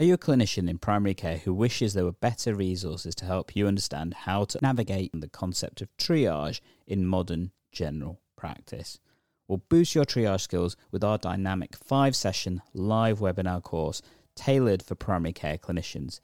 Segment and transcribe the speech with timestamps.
[0.00, 3.54] Are you a clinician in primary care who wishes there were better resources to help
[3.54, 8.98] you understand how to navigate the concept of triage in modern general practice?
[9.46, 14.00] We'll boost your triage skills with our dynamic five session live webinar course
[14.34, 16.20] tailored for primary care clinicians.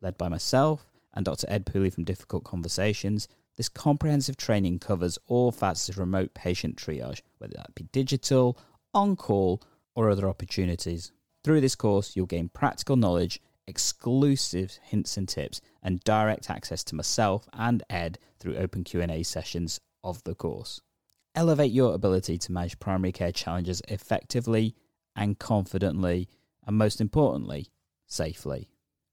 [0.00, 0.84] Led by myself
[1.14, 1.46] and Dr.
[1.48, 7.20] Ed Pooley from Difficult Conversations, this comprehensive training covers all facets of remote patient triage,
[7.38, 8.58] whether that be digital,
[8.92, 9.62] on call,
[9.94, 11.12] or other opportunities.
[11.42, 16.94] Through this course, you'll gain practical knowledge, exclusive hints and tips, and direct access to
[16.94, 20.80] myself and Ed through open Q&A sessions of the course.
[21.34, 24.74] Elevate your ability to manage primary care challenges effectively
[25.16, 26.28] and confidently,
[26.66, 27.68] and most importantly,
[28.06, 28.68] safely.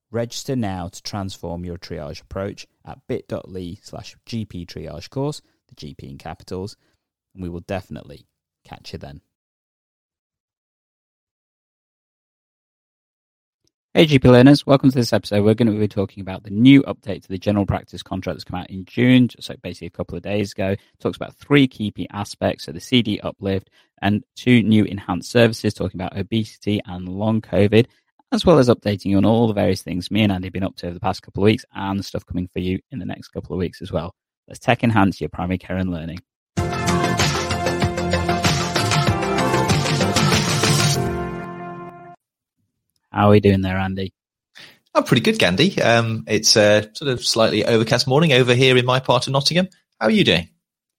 [0.10, 6.10] Register now to transform your triage approach at bit.ly slash GP triage course, the GP
[6.10, 6.76] in capitals,
[7.34, 8.26] and we will definitely
[8.66, 9.22] catch you then.
[13.98, 15.44] Hey GP learners, welcome to this episode.
[15.44, 18.44] We're going to be talking about the new update to the general practice contract that's
[18.44, 20.68] come out in June, so basically a couple of days ago.
[20.74, 23.72] It talks about three key aspects, so the CD uplift
[24.04, 27.88] and two new enhanced services talking about obesity and long COVID,
[28.32, 30.62] as well as updating you on all the various things me and Andy have been
[30.62, 33.06] up to over the past couple of weeks and stuff coming for you in the
[33.06, 34.14] next couple of weeks as well.
[34.48, 36.20] Let's tech enhance your primary care and learning.
[43.18, 44.14] How are we doing there, Andy?
[44.94, 45.82] I'm pretty good, Gandhi.
[45.82, 49.70] Um, it's a sort of slightly overcast morning over here in my part of Nottingham.
[50.00, 50.50] How are you doing?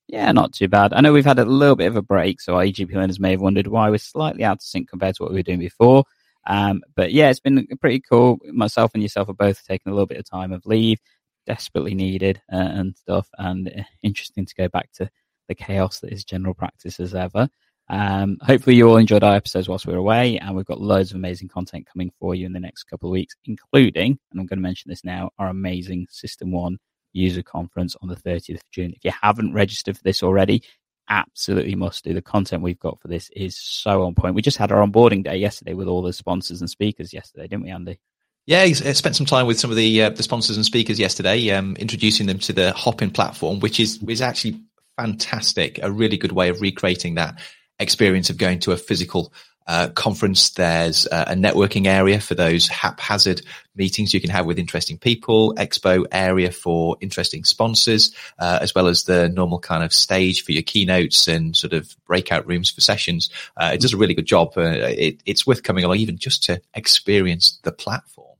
[0.09, 0.93] Yeah, not too bad.
[0.93, 3.31] I know we've had a little bit of a break, so our EGP learners may
[3.31, 6.07] have wondered why we're slightly out of sync compared to what we were doing before.
[6.45, 8.41] Um, but yeah, it's been pretty cool.
[8.53, 10.99] Myself and yourself are both taking a little bit of time of leave,
[11.47, 15.09] desperately needed uh, and stuff, and uh, interesting to go back to
[15.47, 17.49] the chaos that is general practice as ever.
[17.91, 21.11] Um, hopefully you all enjoyed our episodes whilst we were away and we've got loads
[21.11, 24.47] of amazing content coming for you in the next couple of weeks, including, and I'm
[24.47, 26.77] going to mention this now, our amazing SystmOne
[27.13, 28.93] user conference on the 30th of June.
[28.95, 30.63] If you haven't registered for this already,
[31.09, 32.13] absolutely must do.
[32.13, 34.35] The content we've got for this is so on point.
[34.35, 37.65] We just had our onboarding day yesterday with all the sponsors and speakers yesterday, didn't
[37.65, 37.99] we, Andy?
[38.47, 41.51] Yeah, I spent some time with some of the uh, the sponsors and speakers yesterday,
[41.51, 44.59] um, introducing them to the Hopin platform, which is is actually
[44.97, 45.79] fantastic.
[45.83, 47.39] A really good way of recreating that
[47.79, 49.33] experience of going to a physical
[49.69, 50.51] uh, conference.
[50.51, 53.43] There's uh, a networking area for those haphazard
[53.77, 58.87] meetings you can have with interesting people, expo area for interesting sponsors, uh, as well
[58.87, 62.81] as the normal kind of stage for your keynotes and sort of breakout rooms for
[62.81, 63.29] sessions.
[63.57, 64.55] Uh, it does a really good job.
[64.57, 68.37] Uh, it, it's worth coming along even just to experience the platform.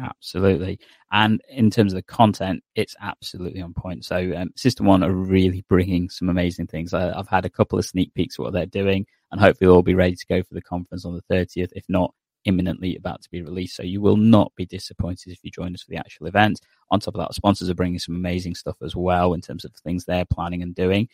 [0.00, 0.80] Absolutely.
[1.12, 4.04] And in terms of the content, it's absolutely on point.
[4.04, 6.92] So, um, SystmOne are really bringing some amazing things.
[6.92, 9.82] I, have had a couple of sneak peeks of what they're doing, and hopefully, they'll
[9.82, 12.12] be ready to go for the conference on the 30th, if not
[12.44, 13.76] imminently about to be released.
[13.76, 16.60] So, you will not be disappointed if you join us for the actual event.
[16.90, 19.72] On top of that, sponsors are bringing some amazing stuff as well in terms of
[19.74, 21.08] things they're planning and doing.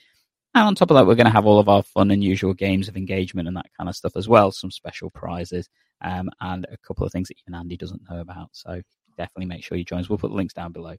[0.55, 2.53] And on top of that, we're going to have all of our fun and usual
[2.53, 4.53] games of engagement and that kind of stuff as well.
[4.53, 5.69] Some special prizes
[6.03, 8.51] um, and a couple of things that even Andy doesn't know about.
[8.53, 8.83] So
[9.17, 10.09] definitely make sure you join us.
[10.09, 10.97] We'll put the links down below.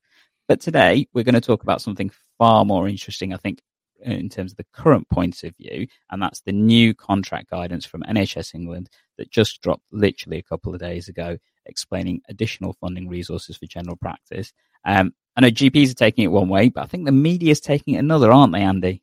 [0.48, 3.60] But today we're going to talk about something far more interesting, I think,
[4.02, 8.04] in terms of the current point of view, and that's the new contract guidance from
[8.04, 13.56] NHS England that just dropped literally a couple of days ago, explaining additional funding resources
[13.56, 14.52] for general practice.
[14.84, 17.62] Um, I know GPs are taking it one way, but I think the media is
[17.62, 19.02] taking it another, aren't they, Andy?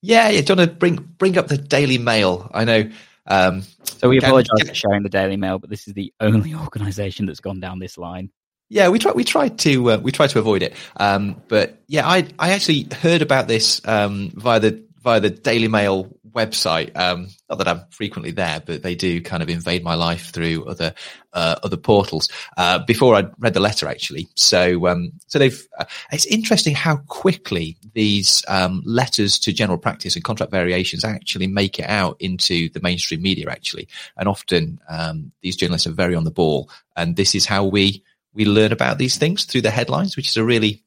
[0.00, 0.40] Yeah, yeah.
[0.40, 2.50] Do you want to bring bring up the Daily Mail?
[2.54, 2.88] I know
[3.28, 7.26] um, so we apologise for sharing the Daily Mail, but this is the only organisation
[7.26, 8.30] that's gone down this line.
[8.68, 12.06] Yeah, we try we tried to uh, we tried to avoid it, um, but yeah,
[12.06, 16.96] I I actually heard about this um, via the via the Daily Mail website.
[16.96, 20.66] Um, not that I'm frequently there, but they do kind of invade my life through
[20.66, 20.94] other
[21.32, 22.28] uh, other portals.
[22.56, 25.66] Uh, before I read the letter, actually, so um, so they've.
[25.78, 31.46] Uh, it's interesting how quickly these um, letters to general practice and contract variations actually
[31.46, 33.48] make it out into the mainstream media.
[33.48, 37.64] Actually, and often um, these journalists are very on the ball, and this is how
[37.64, 38.02] we
[38.34, 40.82] we learn about these things through the headlines, which is a really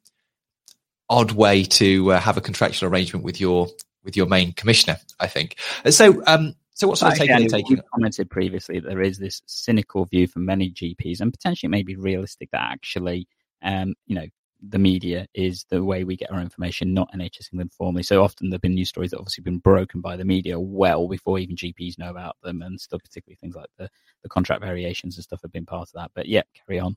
[1.08, 3.68] odd way to uh, have a contractual arrangement with your
[4.04, 5.56] with your main commissioner, I think.
[5.90, 7.48] So, um, so what sort of taking?
[7.48, 7.76] taking?
[7.76, 11.96] You commented previously that there is this cynical view from many GPs, and potentially maybe
[11.96, 13.28] realistic that actually,
[13.62, 14.26] um, you know,
[14.66, 18.02] the media is the way we get our information, not NHS England formally.
[18.02, 21.38] So often there've been news stories that obviously been broken by the media well before
[21.38, 23.88] even GPs know about them, and stuff, particularly things like the
[24.22, 26.10] the contract variations and stuff have been part of that.
[26.14, 26.96] But yeah, carry on.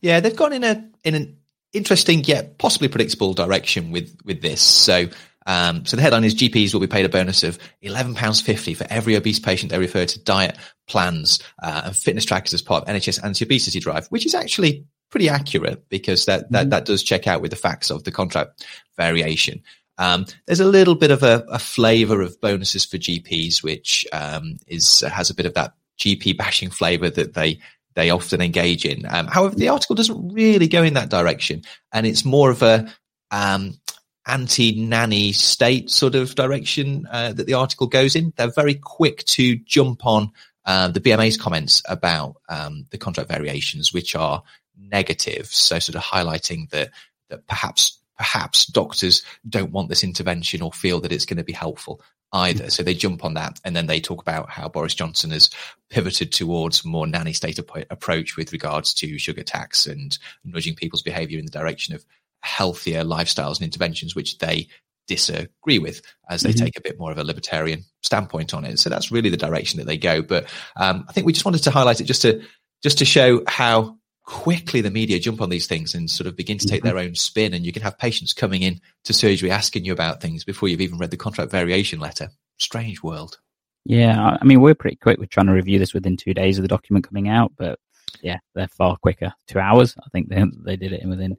[0.00, 1.36] Yeah, they've gone in a in an
[1.72, 4.60] interesting yet possibly predictable direction with with this.
[4.60, 5.08] So
[5.46, 9.16] Um, so the headline is GPs will be paid a bonus of £11.50 for every
[9.16, 10.56] obese patient they refer to diet
[10.86, 15.28] plans uh, and fitness trackers as part of NHS anti-obesity drive, which is actually pretty
[15.28, 16.70] accurate because that, that, mm-hmm.
[16.70, 18.64] that does check out with the facts of the contract
[18.96, 19.62] variation.
[19.98, 24.58] Um, there's a little bit of a, a flavour of bonuses for GPs, which um,
[24.66, 27.60] is has a bit of that GP bashing flavour that they
[28.00, 29.04] they often engage in.
[29.06, 31.62] Um, however, the article doesn't really go in that direction,
[31.92, 32.90] and it's more of a
[33.30, 33.78] um,
[34.26, 38.32] anti-nanny state sort of direction uh, that the article goes in.
[38.36, 40.32] They're very quick to jump on
[40.64, 44.42] uh, the BMA's comments about um, the contract variations, which are
[44.78, 45.48] negative.
[45.48, 46.92] So, sort of highlighting that
[47.28, 51.52] that perhaps perhaps doctors don't want this intervention or feel that it's going to be
[51.52, 52.00] helpful
[52.32, 52.70] either.
[52.70, 55.50] So they jump on that and then they talk about how Boris Johnson has
[55.88, 61.38] pivoted towards more nanny state approach with regards to sugar tax and nudging people's behavior
[61.38, 62.04] in the direction of
[62.42, 64.68] healthier lifestyles and interventions, which they
[65.06, 66.64] disagree with as they mm-hmm.
[66.64, 68.78] take a bit more of a libertarian standpoint on it.
[68.78, 70.22] So that's really the direction that they go.
[70.22, 70.44] But
[70.76, 72.42] um, I think we just wanted to highlight it just to
[72.82, 73.98] just to show how
[74.30, 76.96] quickly the media jump on these things and sort of begin to take mm-hmm.
[76.96, 77.52] their own spin.
[77.52, 80.80] And you can have patients coming in to surgery asking you about things before you've
[80.80, 82.30] even read the contract variation letter.
[82.56, 83.38] Strange world.
[83.84, 85.18] Yeah, I mean, we're pretty quick.
[85.18, 87.80] We're trying to review this within two days of the document coming out, but
[88.22, 89.32] yeah, they're far quicker.
[89.48, 91.36] Two hours, I think they they did it in within.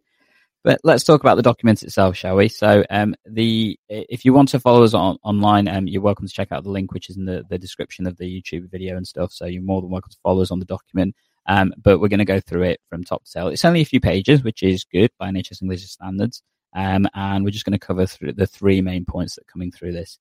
[0.64, 2.50] But let's talk about the document itself, shall we?
[2.50, 6.34] So, um, the if you want to follow us on, online, um, you're welcome to
[6.34, 9.08] check out the link, which is in the, the description of the YouTube video and
[9.08, 9.32] stuff.
[9.32, 11.16] So you're more than welcome to follow us on the document.
[11.48, 13.48] Um, but we're going to go through it from top to tail.
[13.48, 16.44] It's only a few pages, which is good by NHS English standards.
[16.74, 19.72] Um, and we're just going to cover through the three main points that are coming
[19.72, 20.20] through this.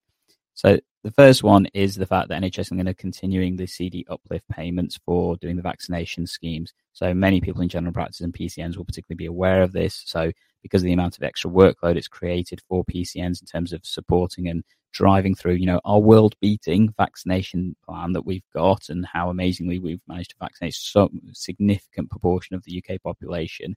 [0.55, 4.05] So the first one is the fact that NHS are going to continuing the CD
[4.11, 6.75] uplift payments for doing the vaccination schemes.
[6.93, 10.03] So many people in general practice and PCNs will particularly be aware of this.
[10.07, 10.33] So
[10.63, 14.49] because of the amount of extra workload it's created for PCNs in terms of supporting
[14.49, 19.31] and driving through, you know, our world beating vaccination plan that we've got and how
[19.31, 23.77] amazingly we've managed to vaccinate so significant proportion of the UK population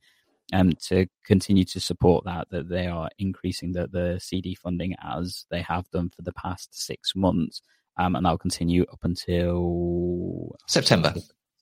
[0.52, 4.96] and um, to continue to support that, that they are increasing the, the CD funding
[5.02, 7.62] as they have done for the past six months.
[7.98, 11.14] Um, and that'll continue up until September.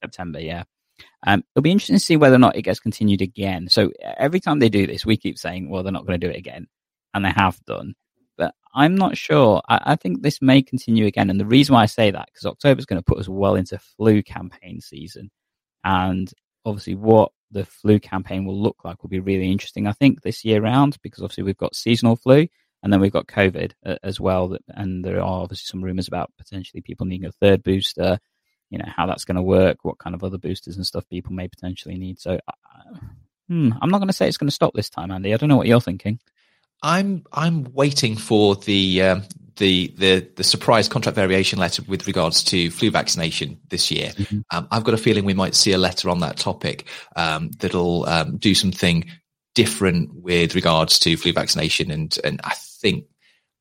[0.01, 0.63] September, yeah.
[1.25, 3.69] Um, it'll be interesting to see whether or not it gets continued again.
[3.69, 6.31] So every time they do this, we keep saying, well, they're not going to do
[6.31, 6.67] it again.
[7.13, 7.95] And they have done.
[8.37, 9.61] But I'm not sure.
[9.67, 11.29] I, I think this may continue again.
[11.29, 13.55] And the reason why I say that, because October is going to put us well
[13.55, 15.29] into flu campaign season.
[15.83, 16.31] And
[16.65, 20.45] obviously, what the flu campaign will look like will be really interesting, I think, this
[20.45, 22.47] year round, because obviously we've got seasonal flu
[22.83, 24.57] and then we've got COVID uh, as well.
[24.69, 28.19] And there are obviously some rumors about potentially people needing a third booster
[28.71, 31.33] you know how that's going to work, what kind of other boosters and stuff people
[31.33, 32.19] may potentially need.
[32.19, 32.97] So, uh,
[33.47, 35.33] hmm, I'm not going to say it's going to stop this time, Andy.
[35.33, 36.19] I don't know what you're thinking.
[36.81, 39.23] I'm I'm waiting for the um,
[39.57, 44.09] the the the surprise contract variation letter with regards to flu vaccination this year.
[44.09, 44.39] Mm-hmm.
[44.51, 48.07] Um, I've got a feeling we might see a letter on that topic um, that'll
[48.07, 49.05] um, do something
[49.53, 53.05] different with regards to flu vaccination, and and I think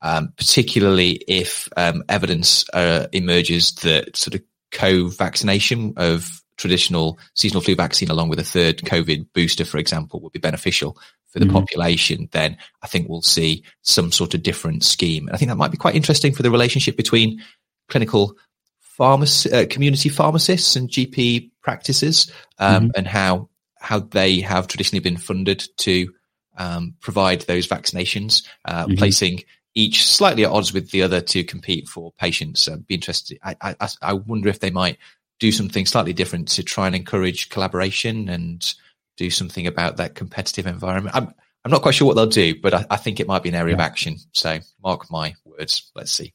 [0.01, 7.75] um, particularly if um, evidence uh, emerges that sort of co-vaccination of traditional seasonal flu
[7.75, 10.97] vaccine along with a third COVID booster, for example, would be beneficial
[11.31, 11.55] for the mm-hmm.
[11.55, 15.27] population, then I think we'll see some sort of different scheme.
[15.27, 17.41] And I think that might be quite interesting for the relationship between
[17.87, 18.35] clinical
[18.79, 22.91] pharmacy, uh, community pharmacists and GP practices, um, mm-hmm.
[22.95, 26.13] and how how they have traditionally been funded to
[26.57, 28.95] um, provide those vaccinations, uh, mm-hmm.
[28.95, 29.43] placing
[29.75, 32.67] each slightly at odds with the other to compete for patients.
[32.67, 33.39] Uh, be interested.
[33.43, 34.97] I, I, I wonder if they might
[35.39, 38.73] do something slightly different to try and encourage collaboration and
[39.17, 41.15] do something about that competitive environment.
[41.15, 43.49] I'm I'm not quite sure what they'll do, but I, I think it might be
[43.49, 43.75] an area yeah.
[43.75, 44.17] of action.
[44.31, 45.91] So mark my words.
[45.95, 46.33] Let's see.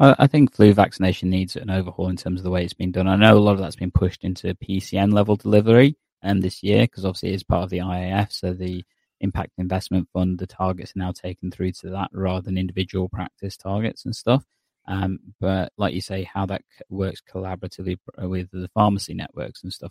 [0.00, 3.08] I think flu vaccination needs an overhaul in terms of the way it's been done.
[3.08, 6.62] I know a lot of that's been pushed into PCN level delivery and um, this
[6.62, 8.84] year because obviously it's part of the IAF, so the
[9.20, 13.56] impact investment fund, the targets are now taken through to that rather than individual practice
[13.56, 14.44] targets and stuff.
[14.86, 19.90] Um, but like you say, how that works collaboratively with the pharmacy networks and stuff,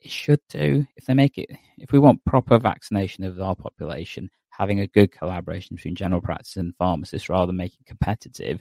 [0.00, 0.86] it should do.
[0.96, 5.12] If they make it, if we want proper vaccination of our population, having a good
[5.12, 8.60] collaboration between general practice and pharmacists rather than making competitive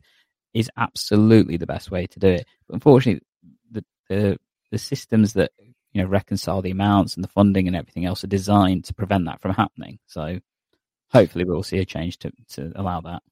[0.54, 2.46] is absolutely the best way to do it.
[2.68, 3.22] But unfortunately,
[3.72, 4.38] the, the
[4.72, 5.52] the systems that
[5.96, 9.26] you know reconcile the amounts and the funding and everything else are designed to prevent
[9.26, 9.98] that from happening.
[10.08, 10.40] So
[11.10, 13.24] hopefully we'll see a change to to allow that.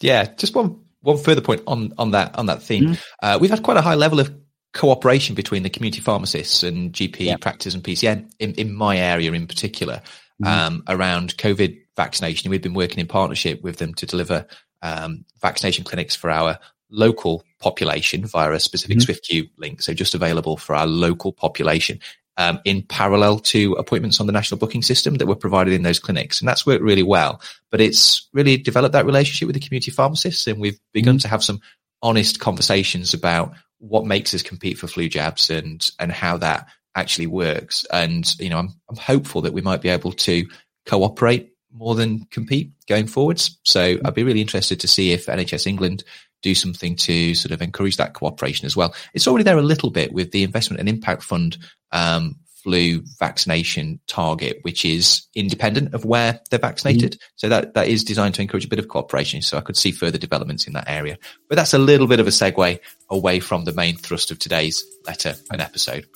[0.00, 2.84] Yeah, just one one further point on on that on that theme.
[2.84, 2.94] Mm-hmm.
[3.22, 4.34] Uh, we've had quite a high level of
[4.74, 9.46] cooperation between the community pharmacists and GP practice and PCN in, in my area in
[9.46, 10.02] particular.
[10.42, 10.46] mm-hmm.
[10.46, 12.50] um, around COVID vaccination.
[12.50, 14.46] We've been working in partnership with them to deliver
[14.82, 16.58] um, vaccination clinics for our
[16.90, 19.10] local population via a specific mm-hmm.
[19.10, 19.82] Swiftqueue link.
[19.82, 22.00] So just available for our local population.
[22.36, 25.98] Um, in parallel to appointments on the national booking system that were provided in those
[25.98, 26.40] clinics.
[26.40, 27.40] And that's worked really well.
[27.72, 30.46] But it's really developed that relationship with the community pharmacists.
[30.46, 31.22] And we've begun mm-hmm.
[31.22, 31.60] to have some
[32.00, 37.26] honest conversations about what makes us compete for flu jabs and, and how that actually
[37.26, 37.84] works.
[37.92, 40.46] And, you know, I'm, I'm hopeful that we might be able to
[40.86, 43.58] cooperate more than compete going forwards.
[43.64, 46.04] So I'd be really interested to see if NHS England
[46.42, 48.94] do something to sort of encourage that cooperation as well.
[49.14, 51.58] It's already there a little bit with the investment and impact fund
[51.92, 57.12] um, flu vaccination target, which is independent of where they're vaccinated.
[57.12, 57.32] Mm-hmm.
[57.36, 59.42] So that, that is designed to encourage a bit of cooperation.
[59.42, 61.18] So I could see further developments in that area.
[61.48, 62.80] But that's a little bit of a segue
[63.10, 66.06] away from the main thrust of today's letter and episode.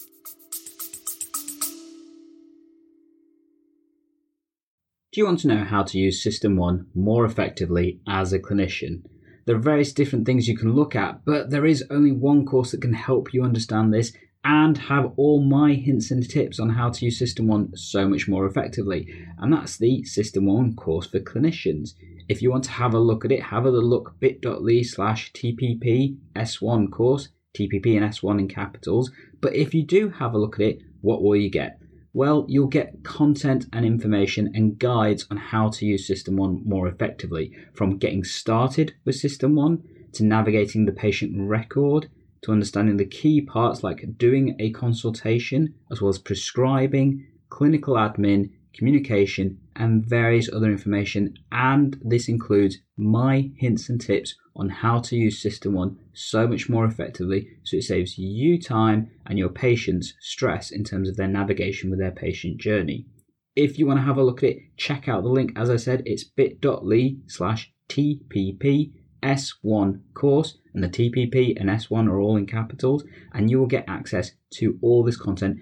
[5.13, 9.03] Do you want to know how to use SystmOne more effectively as a clinician?
[9.45, 12.71] There are various different things you can look at, but there is only one course
[12.71, 14.13] that can help you understand this
[14.45, 18.47] and have all my hints and tips on how to use SystmOne so much more
[18.47, 21.95] effectively, and that's the SystmOne course for clinicians.
[22.29, 26.17] If you want to have a look at it, have a look bit.ly slash TPP
[26.35, 29.11] S1 course, TPP and S1 in capitals.
[29.41, 31.82] But if you do have a look at it, what will you get?
[32.15, 37.57] Well, you'll get content and information and guides on how to use SystmOne more effectively,
[37.73, 42.11] from getting started with SystmOne to navigating the patient record
[42.43, 48.51] to understanding the key parts like doing a consultation, as well as prescribing, clinical admin,
[48.75, 51.35] communication, and various other information.
[51.51, 56.85] And this includes my hints and tips on how to use SystmOne so much more
[56.85, 61.91] effectively so it saves you time and your patients stress in terms of their navigation
[61.91, 63.07] with their patient journey.
[63.55, 65.53] If you want to have a look at it, check out the link.
[65.57, 68.93] As I said, it's bit.ly slash TPP
[69.23, 73.85] S1 course, and the TPP and S1 are all in capitals, and you will get
[73.87, 75.59] access to all this content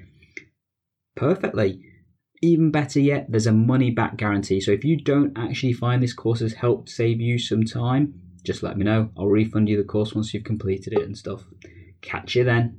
[1.16, 1.84] perfectly.
[2.42, 4.60] Even better yet, there's a money back guarantee.
[4.60, 8.62] So if you don't actually find this course has helped save you some time, just
[8.62, 9.10] let me know.
[9.16, 11.44] I'll refund you the course once you've completed it and stuff.
[12.00, 12.78] Catch you then.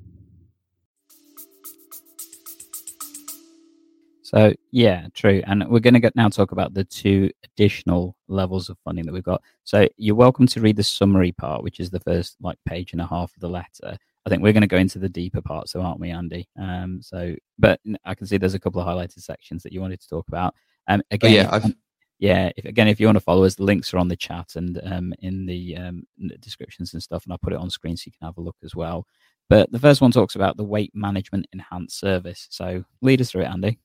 [4.23, 5.43] So yeah, true.
[5.45, 9.23] And we're going to now talk about the two additional levels of funding that we've
[9.23, 9.41] got.
[9.65, 13.01] So you're welcome to read the summary part, which is the first like page and
[13.01, 13.97] a half of the letter.
[14.25, 16.47] I think we're going to go into the deeper part, so aren't we, Andy?
[16.57, 19.99] Um, so, but I can see there's a couple of highlighted sections that you wanted
[19.99, 20.55] to talk about.
[20.87, 21.73] Um, oh, again, yeah, I've
[22.21, 24.55] yeah, if, again, if you want to follow us, the links are on the chat
[24.55, 26.03] and um, in, the, um,
[26.39, 28.57] descriptions and stuff, and I'll put it on screen so you can have a look
[28.63, 29.07] as well.
[29.49, 32.47] But the first one talks about the weight management enhanced service.
[32.51, 33.79] So lead us through it, Andy.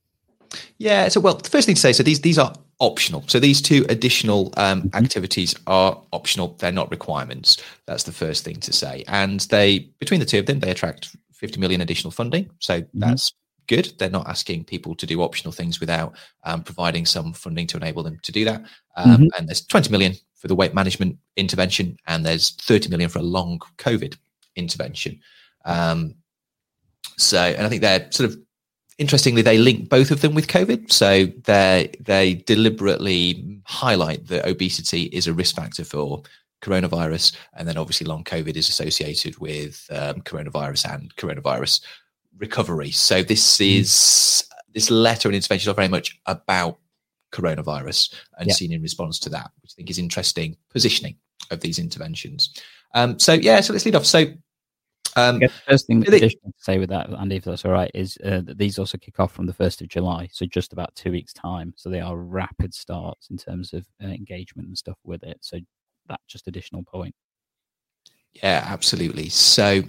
[0.76, 1.08] Yeah.
[1.08, 3.24] So, well, the first thing to say, so these these are optional.
[3.26, 4.96] So these two additional um, mm-hmm.
[5.02, 6.56] activities are optional.
[6.58, 7.56] They're not requirements.
[7.86, 9.02] That's the first thing to say.
[9.08, 12.50] And they, between the two of them, they attract 50 million additional funding.
[12.60, 12.98] So mm-hmm.
[13.00, 13.32] that's
[13.66, 13.92] good.
[13.98, 18.02] They're not asking people to do optional things without um, providing some funding to enable
[18.02, 18.62] them to do that.
[18.96, 19.26] Um, mm-hmm.
[19.36, 23.22] And there's 20 million for the weight management intervention, and there's 30 million for a
[23.22, 24.16] long COVID
[24.54, 25.20] intervention.
[25.64, 26.14] Um,
[27.16, 28.38] so, and I think they're sort of
[28.98, 30.92] interestingly they link both of them with COVID.
[30.92, 36.22] So they they deliberately highlight that obesity is a risk factor for
[36.62, 41.80] coronavirus, and then obviously long COVID is associated with um, coronavirus and coronavirus
[42.38, 42.90] recovery.
[42.90, 43.64] So this hmm.
[43.64, 46.78] is this letter and intervention are very much about
[47.32, 51.16] coronavirus and seen in response to that, which I think is interesting positioning
[51.50, 52.60] of these interventions.
[52.94, 54.06] Um, so yeah, so let's lead off.
[54.06, 54.26] So
[55.16, 58.18] um, the first thing they, to say with that, Andy, if that's all right, is
[58.24, 61.10] uh, that these also kick off from the first of July, so just about two
[61.10, 61.72] weeks' time.
[61.76, 65.38] So they are rapid starts in terms of uh, engagement and stuff with it.
[65.40, 65.58] So
[66.08, 67.14] that just additional point.
[68.34, 69.30] Yeah, absolutely.
[69.30, 69.82] So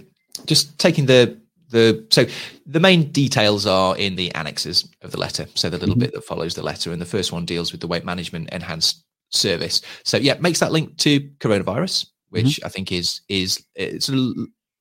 [0.46, 1.38] just taking the
[1.70, 2.24] the so
[2.66, 6.00] the main details are in the annexes of the letter so the little mm-hmm.
[6.00, 9.04] bit that follows the letter and the first one deals with the weight management enhanced
[9.30, 12.66] service so yeah makes that link to coronavirus which mm-hmm.
[12.66, 14.10] i think is is it's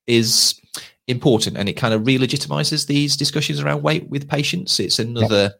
[0.08, 0.60] is
[1.08, 5.53] important and it kind of re-legitimizes these discussions around weight with patients it's another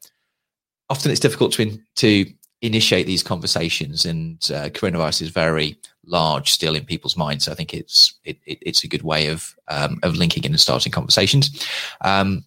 [0.89, 2.25] often it's difficult to in, to
[2.61, 7.45] initiate these conversations and uh, coronavirus is very large still in people's minds.
[7.45, 10.51] So I think it's it, it, it's a good way of um, of linking in
[10.51, 11.65] and starting conversations.
[12.01, 12.45] Um,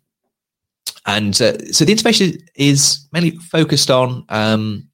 [1.07, 4.89] and uh, so the intervention is mainly focused on um,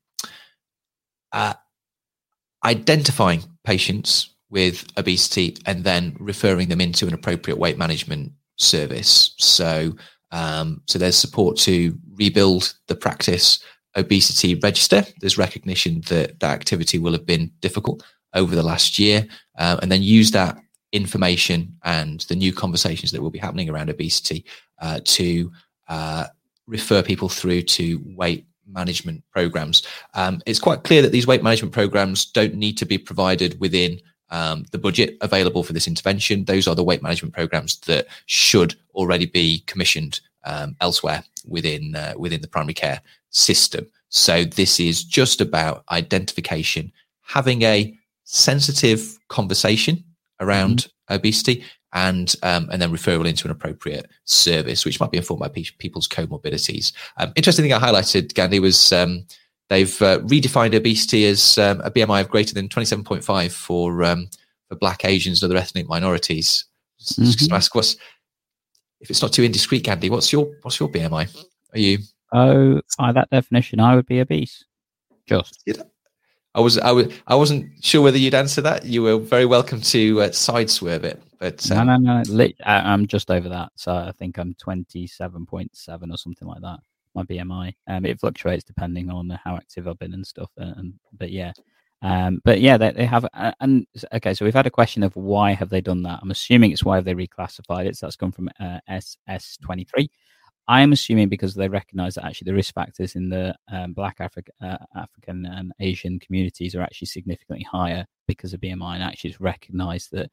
[1.32, 1.54] uh,
[2.64, 9.34] identifying patients with obesity and then referring them into an appropriate weight management service.
[9.38, 9.92] So
[10.32, 13.60] um, so there's support to rebuild the practice
[13.96, 15.04] obesity register.
[15.20, 18.02] There's recognition that that activity will have been difficult
[18.34, 19.26] over the last year,
[19.58, 20.58] uh, and then use that
[20.92, 24.44] information and the new conversations that will be happening around obesity
[24.80, 25.50] uh, to
[25.88, 26.26] uh,
[26.66, 29.82] refer people through to weight management programs.
[30.14, 34.00] Um, it's quite clear that these weight management programs don't need to be provided within
[34.30, 36.44] um, the budget available for this intervention.
[36.44, 42.14] Those are the weight management programs that should already be commissioned um, elsewhere within uh,
[42.16, 43.00] within the primary care
[43.30, 43.86] system.
[44.08, 50.04] So this is just about identification, having a sensitive conversation
[50.40, 51.14] around mm-hmm.
[51.14, 55.48] obesity, and um, and then referral into an appropriate service, which might be informed by
[55.48, 56.92] pe- people's comorbidities.
[57.18, 59.26] Um, interesting thing I highlighted, Gandhi, was um,
[59.68, 64.28] they've uh, redefined obesity as um, a BMI of greater than 27.5 for um,
[64.68, 66.64] for Black Asians and other ethnic minorities.
[67.02, 67.52] Mm-hmm.
[67.52, 67.96] ask what's
[69.00, 71.44] if it's not too indiscreet, Gandhi, what's your what's your BMI?
[71.72, 71.98] Are you?
[72.32, 74.64] Oh, by that definition, I would be obese.
[75.26, 75.68] Just.
[76.54, 78.86] I was I was I wasn't sure whether you'd answer that.
[78.86, 82.48] You were very welcome to uh, side swerve it, but um, no, no, no.
[82.64, 86.78] I, am just over that, so I think I'm 27.7 or something like that.
[87.14, 87.74] My BMI.
[87.88, 90.50] Um, it fluctuates depending on how active I've been and stuff.
[90.58, 91.52] Uh, and but yeah,
[92.02, 93.26] um, but yeah, they, they have.
[93.32, 96.20] Uh, and okay, so we've had a question of why have they done that?
[96.22, 97.96] I'm assuming it's why have they reclassified it.
[97.96, 100.08] So that's come from uh, SS23.
[100.68, 104.76] I'm assuming because they recognise that actually the risk factors in the um, Black uh,
[104.96, 110.10] African and Asian communities are actually significantly higher because of BMI, and actually it's recognised
[110.10, 110.30] that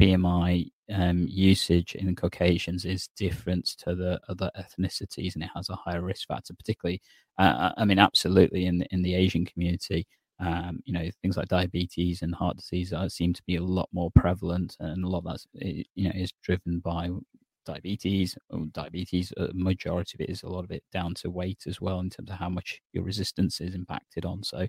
[0.00, 5.76] BMI um, usage in Caucasians is different to the other ethnicities, and it has a
[5.76, 6.54] higher risk factor.
[6.54, 7.02] Particularly,
[7.38, 10.06] uh, uh I mean, absolutely in the, in the Asian community,
[10.40, 13.88] um, you know, things like diabetes and heart disease are, seem to be a lot
[13.92, 17.10] more prevalent, and a lot of that, you know, is driven by
[17.64, 18.36] diabetes.
[18.72, 22.00] Diabetes, a majority of it is a lot of it down to weight as well,
[22.00, 24.42] in terms of how much your resistance is impacted on.
[24.42, 24.66] So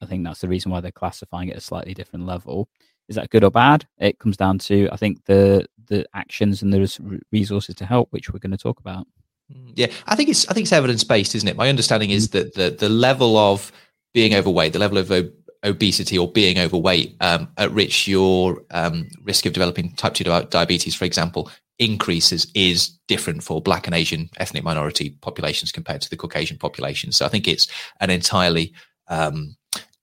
[0.00, 2.68] I think that's the reason why they're classifying it at a slightly different level.
[3.08, 3.86] Is that good or bad?
[3.98, 8.30] It comes down to I think the the actions and the resources to help, which
[8.30, 9.06] we're going to talk about.
[9.52, 11.56] Mm, yeah, I think it's I think it's evidence based, isn't it?
[11.56, 12.32] My understanding is mm.
[12.32, 13.72] that the the level of
[14.14, 15.10] being overweight, the level of
[15.64, 20.94] obesity or being overweight um, at which your um, risk of developing type 2 diabetes,
[20.94, 26.16] for example, increases is different for black and asian ethnic minority populations compared to the
[26.16, 27.66] caucasian population so i think it's
[28.00, 28.72] an entirely
[29.08, 29.56] um,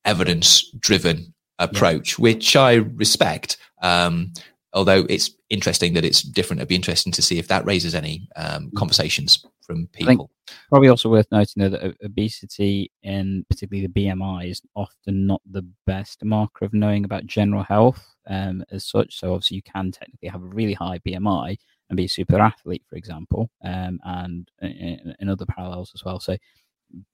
[0.04, 2.24] evidence driven approach yeah.
[2.24, 4.34] which i respect um,
[4.74, 8.28] although it's interesting that it's different it'd be interesting to see if that raises any
[8.36, 8.74] um, mm.
[8.76, 10.30] conversations from people
[10.70, 15.66] probably also worth noting though, that obesity and particularly the bmi is often not the
[15.86, 19.20] best marker of knowing about general health um, as such.
[19.20, 21.58] So obviously you can technically have a really high BMI
[21.90, 26.20] and be a super athlete, for example, um, and in, in, other parallels as well.
[26.20, 26.38] So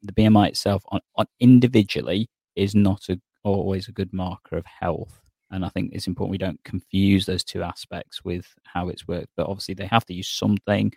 [0.03, 5.21] the BMI itself on, on individually is not a, always a good marker of health.
[5.55, 9.29] And I think it's important we don't confuse those two aspects with how it's worked.
[9.37, 10.91] But obviously they have to use something.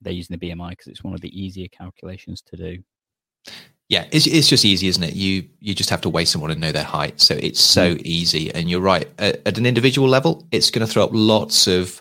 [0.00, 2.78] They're using the BMI because it's one of the easier calculations to do.
[3.90, 5.14] Yeah, it's, it's just easy, isn't it?
[5.14, 7.20] You you just have to weigh someone and know their height.
[7.20, 8.02] So it's so mm.
[8.02, 8.52] easy.
[8.54, 9.08] And you're right.
[9.18, 12.00] At, at an individual level, it's going to throw up lots of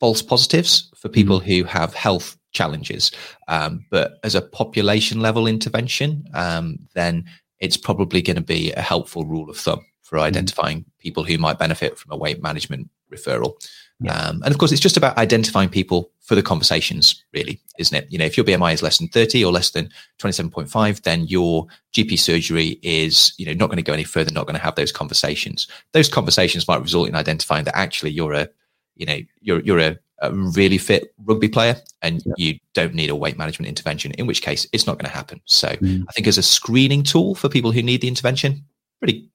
[0.00, 1.44] false positives for people mm.
[1.44, 3.12] who have health challenges.
[3.46, 7.24] Um, but as a population level intervention, um, then
[7.60, 10.22] it's probably going to be a helpful rule of thumb for mm.
[10.22, 10.84] identifying mm.
[10.98, 13.54] people who might benefit from a weight management referral.
[13.98, 14.12] Yeah.
[14.12, 18.06] Um, and of course, it's just about identifying people for the conversations, really, isn't it?
[18.10, 21.66] You know, if your BMI is less than 30 or less than 27.5, then your
[21.94, 24.74] GP surgery is, you know, not going to go any further, not going to have
[24.74, 25.66] those conversations.
[25.92, 28.48] Those conversations might result in identifying that actually you're a,
[28.96, 32.32] you know, you're, you're a, a really fit rugby player and yeah.
[32.36, 35.40] you don't need a weight management intervention, in which case it's not going to happen.
[35.46, 36.04] So mm.
[36.08, 38.64] I think as a screening tool for people who need the intervention,
[38.98, 39.30] pretty,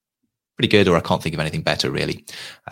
[0.62, 2.24] pretty good, or I can't think of anything better really.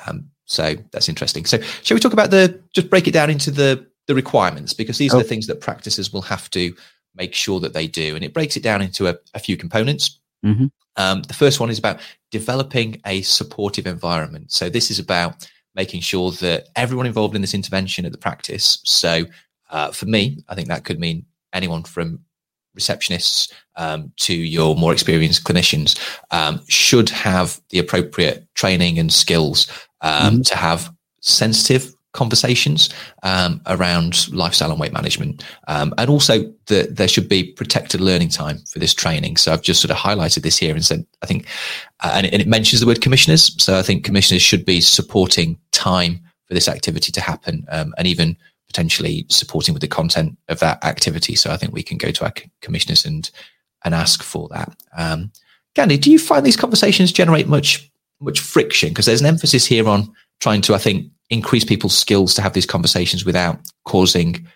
[0.05, 1.45] Um, so that's interesting.
[1.45, 4.97] So shall we talk about the just break it down into the the requirements because
[4.97, 5.17] these oh.
[5.17, 6.75] are the things that practices will have to
[7.15, 10.19] make sure that they do, and it breaks it down into a, a few components.
[10.45, 10.67] Mm-hmm.
[10.95, 11.99] Um, the first one is about
[12.31, 14.51] developing a supportive environment.
[14.51, 18.81] So this is about making sure that everyone involved in this intervention at the practice.
[18.83, 19.25] So
[19.69, 22.19] uh, for me, I think that could mean anyone from
[22.79, 25.99] receptionists um, to your more experienced clinicians
[26.31, 29.67] um, should have the appropriate training and skills
[30.01, 30.41] um, mm-hmm.
[30.43, 32.89] to have sensitive conversations
[33.23, 35.43] um, around lifestyle and weight management.
[35.67, 39.37] Um, and also that there should be protected learning time for this training.
[39.37, 41.45] So I've just sort of highlighted this here and said, I think,
[41.99, 43.55] uh, and, it, and, it, mentions the word commissioners.
[43.61, 48.07] So I think commissioners should be supporting time for this activity to happen um, and
[48.07, 48.35] even
[48.69, 51.35] potentially supporting with the content of that activity.
[51.35, 53.29] So I think we can go to our commissioners and
[53.83, 54.75] and ask for that.
[54.97, 55.31] Um,
[55.75, 58.89] Gandhi, do you find these conversations generate much much friction?
[58.89, 62.53] Because there's an emphasis here on trying to, I think, increase people's skills to have
[62.53, 64.47] these conversations without causing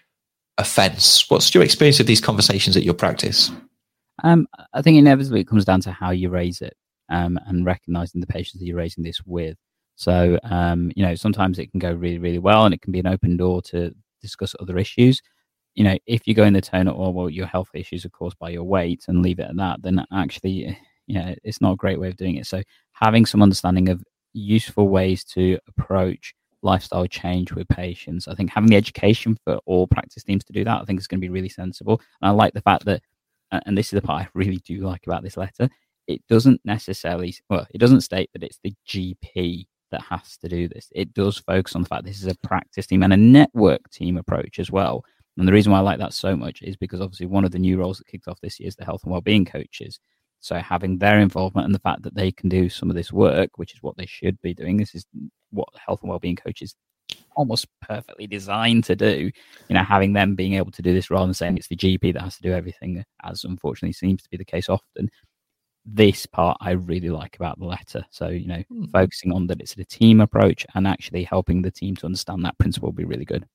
[0.57, 1.29] offence.
[1.29, 3.51] What's your experience of these conversations at your practice?
[4.23, 6.75] Um, I think inevitably it comes down to how you raise it
[7.09, 9.57] um, and recognizing the patients that you're raising this with.
[9.95, 12.99] So, um, you know, sometimes it can go really, really well and it can be
[12.99, 15.21] an open door to discuss other issues.
[15.75, 18.09] You know, if you go in the tone of, oh, well, your health issues are
[18.09, 20.77] caused by your weight and leave it at that, then actually,
[21.07, 22.45] you know, it's not a great way of doing it.
[22.45, 22.61] So,
[22.93, 24.03] having some understanding of
[24.33, 29.87] useful ways to approach lifestyle change with patients, I think having the education for all
[29.87, 32.01] practice teams to do that, I think is going to be really sensible.
[32.21, 33.01] And I like the fact that,
[33.51, 35.69] and this is the part I really do like about this letter,
[36.07, 40.67] it doesn't necessarily, well, it doesn't state that it's the GP that has to do
[40.67, 40.89] this.
[40.93, 44.17] It does focus on the fact this is a practice team and a network team
[44.17, 45.05] approach as well.
[45.37, 47.59] And the reason why I like that so much is because obviously one of the
[47.59, 49.99] new roles that kicked off this year is the health and well-being coaches.
[50.41, 53.57] So having their involvement and the fact that they can do some of this work,
[53.57, 55.05] which is what they should be doing, this is
[55.51, 56.75] what health and well-being coaches
[57.35, 59.31] almost perfectly designed to do.
[59.69, 62.13] You know, having them being able to do this rather than saying it's the GP
[62.13, 65.09] that has to do everything, as unfortunately seems to be the case often,
[65.85, 68.05] this part I really like about the letter.
[68.09, 68.91] So, you know, mm.
[68.91, 72.57] focusing on that it's a team approach and actually helping the team to understand that
[72.57, 73.45] principle will be really good.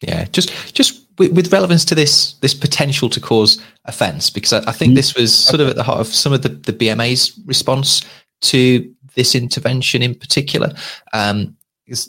[0.00, 4.70] Yeah, just just with, with relevance to this this potential to cause offence, because I,
[4.70, 4.96] I think mm.
[4.96, 8.04] this was sort of at the heart of some of the, the BMA's response
[8.42, 10.72] to this intervention in particular.
[11.12, 11.56] Um,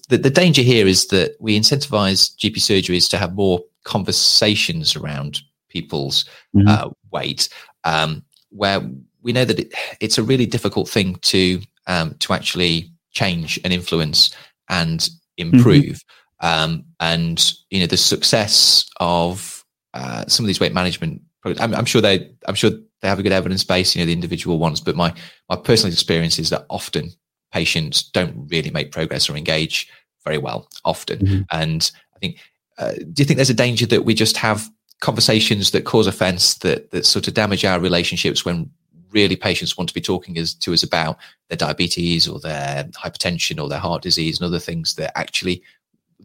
[0.09, 5.41] the, the danger here is that we incentivize GP surgeries to have more conversations around
[5.69, 6.67] people's mm-hmm.
[6.67, 7.49] uh, weight,
[7.85, 8.81] um, where
[9.21, 13.73] we know that it, it's a really difficult thing to um, to actually change and
[13.73, 14.31] influence
[14.69, 16.03] and improve.
[16.41, 16.45] Mm-hmm.
[16.47, 21.21] Um, and you know the success of uh, some of these weight management.
[21.43, 22.29] I'm, I'm, sure they.
[22.47, 23.95] I'm sure they have a good evidence base.
[23.95, 25.13] You know the individual ones, but my
[25.49, 27.11] my personal experience is that often
[27.51, 29.89] patients don't really make progress or engage
[30.23, 30.69] very well.
[30.85, 31.41] Often, mm-hmm.
[31.51, 32.37] and I think.
[32.77, 34.69] Uh, do you think there's a danger that we just have
[35.01, 38.69] conversations that cause offense that that sort of damage our relationships when
[39.11, 41.17] really patients want to be talking as, to us about
[41.49, 45.61] their diabetes or their hypertension or their heart disease and other things that actually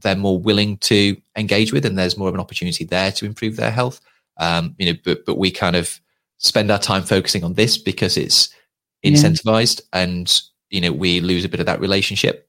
[0.02, 3.56] they're more willing to engage with and there's more of an opportunity there to improve
[3.56, 4.00] their health
[4.38, 6.00] um, you know but but we kind of
[6.38, 8.54] spend our time focusing on this because it's
[9.04, 10.00] incentivized yeah.
[10.02, 12.48] and you know we lose a bit of that relationship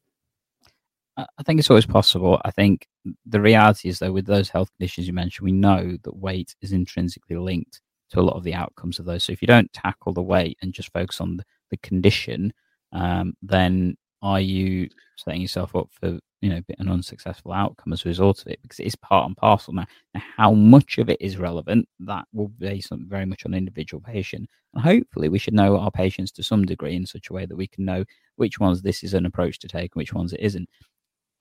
[1.17, 2.41] I think it's always possible.
[2.43, 2.87] I think
[3.25, 6.73] the reality is, though, with those health conditions you mentioned, we know that weight is
[6.73, 7.79] intrinsically linked
[8.11, 9.23] to a lot of the outcomes of those.
[9.23, 11.43] So if you don't tackle the weight and just focus on the,
[11.83, 12.53] condition,
[12.93, 14.87] um, then are you
[15.17, 18.59] setting yourself up for you know an unsuccessful outcome as a result of it?
[18.61, 19.73] Because it is part and parcel.
[19.73, 23.53] Now, now how much of it is relevant that will be something very much on
[23.53, 27.33] individual patient, and hopefully we should know our patients to some degree in such a
[27.33, 28.05] way that we can know
[28.37, 30.69] which ones this is an approach to take and which ones it isn't.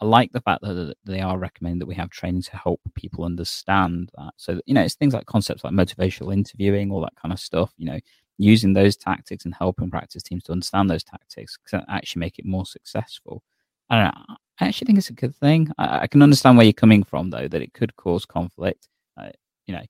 [0.04, 3.24] I like the fact that they are recommending that we have training to help people
[3.24, 4.34] understand that.
[4.36, 7.72] So, you know, it's things like concepts like motivational interviewing, all that kind of stuff,
[7.78, 7.98] you know,
[8.36, 12.44] using those tactics and helping practice teams to understand those tactics can actually make it
[12.44, 13.42] more successful.
[13.88, 14.36] I don't know.
[14.60, 15.70] I actually think it's a good thing.
[15.78, 18.88] I, I can understand where you're coming from, though, that it could cause conflict.
[19.16, 19.30] Uh,
[19.64, 19.84] you know,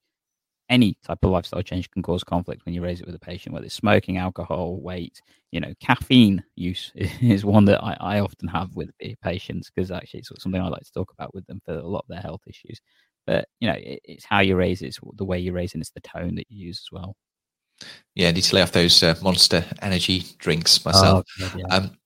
[0.69, 3.53] any type of lifestyle change can cause conflict when you raise it with a patient,
[3.53, 8.47] whether it's smoking, alcohol, weight, you know, caffeine use is one that I, I often
[8.49, 8.89] have with
[9.21, 12.05] patients because actually it's something I like to talk about with them for a lot
[12.07, 12.79] of their health issues.
[13.27, 15.81] But, you know, it, it's how you raise it, it's the way you raise it,
[15.81, 17.15] it's the tone that you use as well.
[18.15, 21.25] Yeah, I need to lay off those uh, monster energy drinks myself.
[21.41, 21.75] Oh, yeah.
[21.75, 21.97] Um,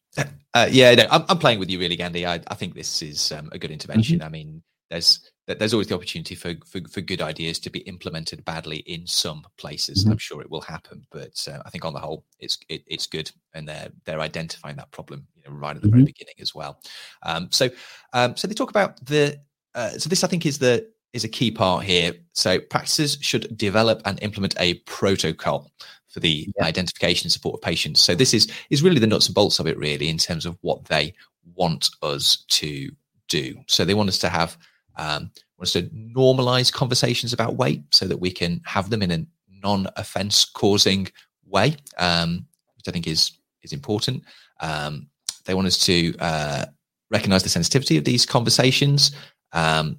[0.53, 2.25] uh, yeah, no, I'm, I'm, playing with you really, Gandhi.
[2.25, 4.17] I, I think this is um, a good intervention.
[4.17, 4.25] Mm-hmm.
[4.25, 8.45] I mean, there's there's always the opportunity for, for, for good ideas to be implemented
[8.45, 10.03] badly in some places.
[10.03, 10.11] Mm-hmm.
[10.11, 13.07] I'm sure it will happen, but uh, I think on the whole, it's it, it's
[13.07, 15.97] good, and they're they're identifying that problem you know, right at the mm-hmm.
[15.97, 16.79] very beginning as well.
[17.23, 17.69] Um, so
[18.13, 19.39] um, so they talk about the
[19.73, 22.13] uh, so this I think is the is a key part here.
[22.33, 25.71] So practices should develop and implement a protocol
[26.09, 26.65] for the yeah.
[26.65, 28.03] identification and support of patients.
[28.03, 30.57] So this is is really the nuts and bolts of it, really, in terms of
[30.61, 31.13] what they
[31.55, 32.91] want us to
[33.27, 33.55] do.
[33.67, 34.57] So they want us to have
[34.99, 39.25] um, wants to normalize conversations about weight so that we can have them in a
[39.63, 41.07] non-offense causing
[41.45, 43.31] way, um, which I think is
[43.61, 44.23] is important.
[44.61, 45.07] Um,
[45.45, 46.65] they want us to uh,
[47.11, 49.11] recognize the sensitivity of these conversations,
[49.51, 49.97] um,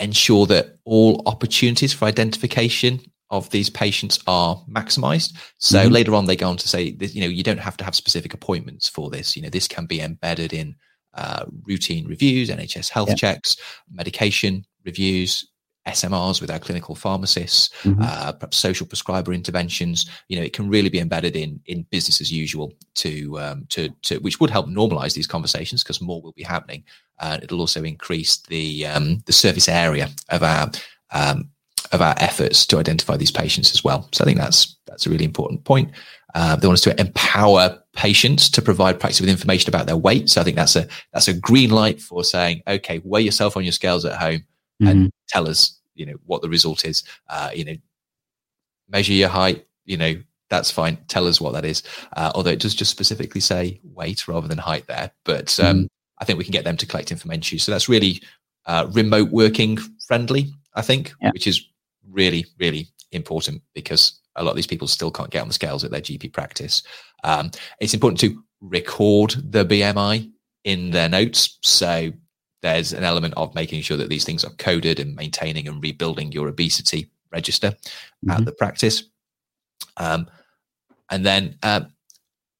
[0.00, 3.00] ensure that all opportunities for identification
[3.30, 5.36] of these patients are maximized.
[5.58, 5.92] So mm-hmm.
[5.92, 7.94] later on, they go on to say that you know you don't have to have
[7.94, 9.36] specific appointments for this.
[9.36, 10.76] You know this can be embedded in
[11.16, 13.14] uh, routine reviews, NHS health yeah.
[13.14, 13.56] checks,
[13.90, 15.46] medication reviews,
[15.86, 18.02] SMRs with our clinical pharmacists, mm-hmm.
[18.02, 20.10] uh, perhaps social prescriber interventions.
[20.28, 23.88] You know, it can really be embedded in in business as usual to um, to
[24.02, 26.84] to which would help normalize these conversations because more will be happening.
[27.18, 30.70] Uh, it'll also increase the um, the surface area of our
[31.12, 31.50] um,
[31.92, 34.08] of our efforts to identify these patients as well.
[34.12, 35.92] So I think that's that's a really important point.
[36.36, 40.28] Uh, they want us to empower patients to provide practice with information about their weight.
[40.28, 43.64] So I think that's a that's a green light for saying, okay, weigh yourself on
[43.64, 44.44] your scales at home
[44.82, 44.86] mm-hmm.
[44.86, 47.04] and tell us, you know, what the result is.
[47.30, 47.76] Uh, you know,
[48.86, 49.66] measure your height.
[49.86, 50.14] You know,
[50.50, 50.98] that's fine.
[51.08, 51.82] Tell us what that is.
[52.14, 55.12] Uh, although it does just specifically say weight rather than height there.
[55.24, 55.86] But um, mm-hmm.
[56.18, 57.58] I think we can get them to collect information.
[57.60, 58.20] So that's really
[58.66, 61.30] uh, remote working friendly, I think, yeah.
[61.30, 61.66] which is
[62.06, 65.84] really, really important because a lot of these people still can't get on the scales
[65.84, 66.82] at their GP practice.
[67.24, 70.30] Um, it's important to record the BMI
[70.64, 71.58] in their notes.
[71.62, 72.12] So
[72.62, 76.32] there's an element of making sure that these things are coded and maintaining and rebuilding
[76.32, 78.30] your obesity register mm-hmm.
[78.30, 79.04] at the practice.
[79.96, 80.28] Um,
[81.10, 81.92] and then, um,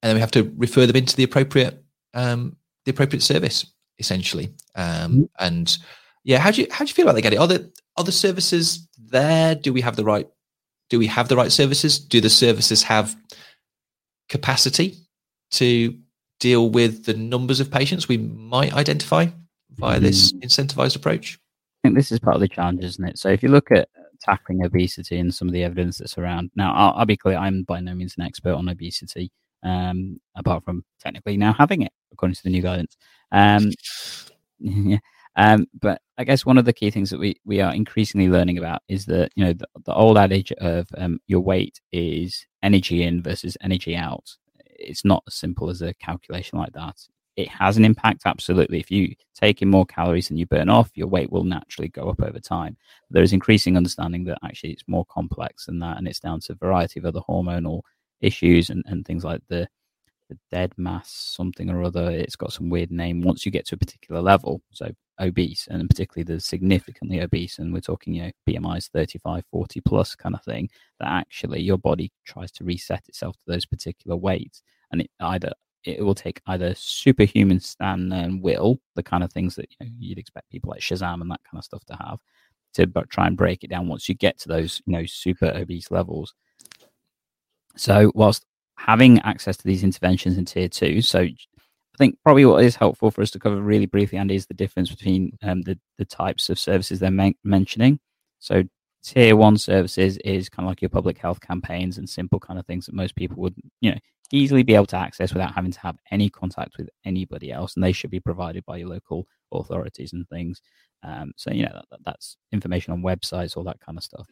[0.02, 1.82] and then we have to refer them into the appropriate,
[2.14, 3.66] um, the appropriate service,
[3.98, 4.54] essentially.
[4.74, 5.22] Um, mm-hmm.
[5.38, 5.76] And
[6.24, 7.38] yeah, how do you how do you feel about they get it?
[7.38, 9.54] Are the are the services there?
[9.54, 10.28] Do we have the right
[10.88, 11.98] do we have the right services?
[11.98, 13.16] Do the services have
[14.28, 14.96] capacity
[15.52, 15.96] to
[16.40, 19.26] deal with the numbers of patients we might identify
[19.70, 20.42] via this mm.
[20.42, 21.38] incentivized approach?
[21.82, 23.18] I think this is part of the challenge, isn't it?
[23.18, 23.88] So if you look at
[24.20, 27.62] tackling obesity and some of the evidence that's around, now I'll, I'll be clear, I'm
[27.62, 29.30] by no means an expert on obesity,
[29.62, 32.96] um, apart from technically now having it according to the new guidance.
[33.32, 33.70] Um,
[34.58, 34.98] yeah.
[35.36, 38.56] Um, but I guess one of the key things that we, we are increasingly learning
[38.58, 43.02] about is that, you know, the, the old adage of um, your weight is energy
[43.02, 44.24] in versus energy out.
[44.64, 46.96] It's not as simple as a calculation like that.
[47.36, 48.80] It has an impact, absolutely.
[48.80, 52.08] If you take in more calories than you burn off, your weight will naturally go
[52.08, 52.78] up over time.
[53.10, 56.52] There is increasing understanding that actually it's more complex than that, and it's down to
[56.52, 57.82] a variety of other hormonal
[58.22, 59.68] issues and, and things like the
[60.28, 62.10] the dead mass something or other.
[62.10, 63.20] It's got some weird name.
[63.20, 64.90] Once you get to a particular level, so
[65.20, 70.14] obese and particularly the significantly obese, and we're talking, you know, BMIs 35, 40 plus
[70.14, 70.68] kind of thing,
[71.00, 74.62] that actually your body tries to reset itself to those particular weights.
[74.92, 75.52] And it either
[75.84, 79.92] it will take either superhuman stand and will, the kind of things that you know,
[79.98, 82.18] you'd expect people like Shazam and that kind of stuff to have,
[82.74, 85.46] to but try and break it down once you get to those, you know, super
[85.54, 86.34] obese levels.
[87.76, 88.44] So whilst
[88.76, 91.02] having access to these interventions in tier two.
[91.02, 91.26] So
[91.96, 94.54] I think probably what is helpful for us to cover really briefly, Andy, is the
[94.54, 98.00] difference between um, the, the types of services they're men- mentioning.
[98.38, 98.64] So
[99.02, 102.66] tier one services is kind of like your public health campaigns and simple kind of
[102.66, 103.98] things that most people would, you know,
[104.30, 107.74] easily be able to access without having to have any contact with anybody else.
[107.76, 110.60] And they should be provided by your local authorities and things.
[111.02, 114.28] Um, so, you know, that, that's information on websites, all that kind of stuff.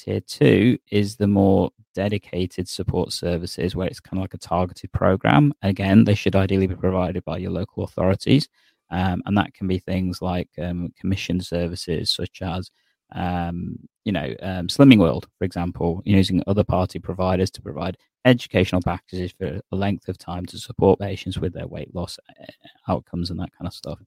[0.00, 4.90] Tier two is the more dedicated support services where it's kind of like a targeted
[4.92, 5.52] program.
[5.60, 8.48] Again, they should ideally be provided by your local authorities.
[8.90, 12.70] Um, and that can be things like um, commission services such as
[13.12, 18.80] um, you know um, slimming world for example using other party providers to provide educational
[18.80, 22.44] packages for a length of time to support patients with their weight loss uh,
[22.88, 23.98] outcomes and that kind of stuff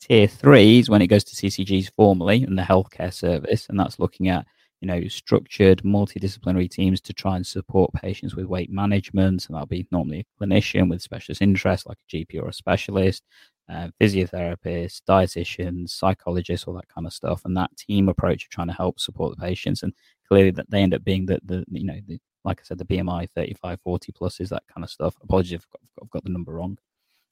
[0.00, 3.98] tier three is when it goes to ccgs formally and the healthcare service and that's
[3.98, 4.46] looking at
[4.82, 9.46] you know, structured multidisciplinary teams to try and support patients with weight management.
[9.46, 13.22] And that'll be normally a clinician with specialist interests like a GP or a specialist,
[13.68, 17.42] uh, physiotherapists, dietitians, psychologists, all that kind of stuff.
[17.44, 19.84] And that team approach of trying to help support the patients.
[19.84, 19.92] And
[20.26, 22.84] clearly that they end up being the, the you know, the, like I said, the
[22.84, 25.14] BMI 35, 40 plus is that kind of stuff.
[25.22, 26.76] Apologies if I've got, I've got the number wrong.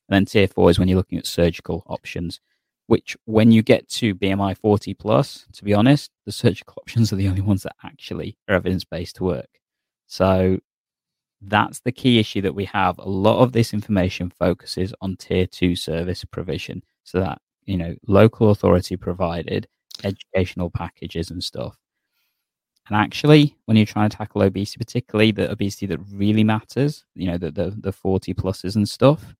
[0.08, 2.40] And then tier four is when you're looking at surgical options
[2.90, 7.16] which when you get to BMI 40 plus, to be honest, the surgical options are
[7.16, 9.48] the only ones that actually are evidence based to work.
[10.08, 10.58] So
[11.40, 12.98] that's the key issue that we have.
[12.98, 16.82] A lot of this information focuses on tier two service provision.
[17.04, 19.68] So that, you know, local authority provided
[20.02, 21.76] educational packages and stuff.
[22.88, 27.28] And actually, when you're trying to tackle obesity, particularly the obesity that really matters, you
[27.28, 29.36] know, the, the, the 40 pluses and stuff,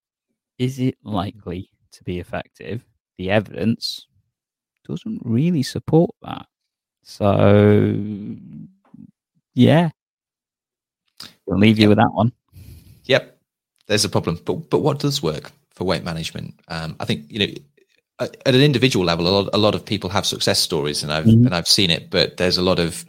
[0.58, 2.84] is it likely to be effective?
[3.20, 4.06] The evidence
[4.88, 6.46] doesn't really support that.
[7.02, 7.94] So,
[9.52, 9.90] yeah,
[11.44, 12.32] we'll leave you with that one.
[13.04, 13.38] Yep,
[13.88, 14.40] there's a problem.
[14.42, 16.54] But but what does work for weight management?
[16.68, 17.54] Um, I think you know
[18.20, 21.26] at an individual level, a lot, a lot of people have success stories, and I've
[21.26, 21.44] mm-hmm.
[21.44, 22.08] and I've seen it.
[22.08, 23.04] But there's a lot of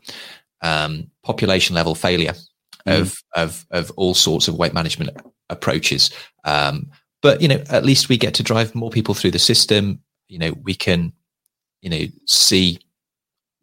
[0.62, 2.36] um, population level failure
[2.86, 3.02] mm-hmm.
[3.02, 5.12] of of of all sorts of weight management
[5.50, 6.12] approaches.
[6.44, 10.00] Um, but you know, at least we get to drive more people through the system.
[10.28, 11.14] You know, we can,
[11.82, 12.80] you know, see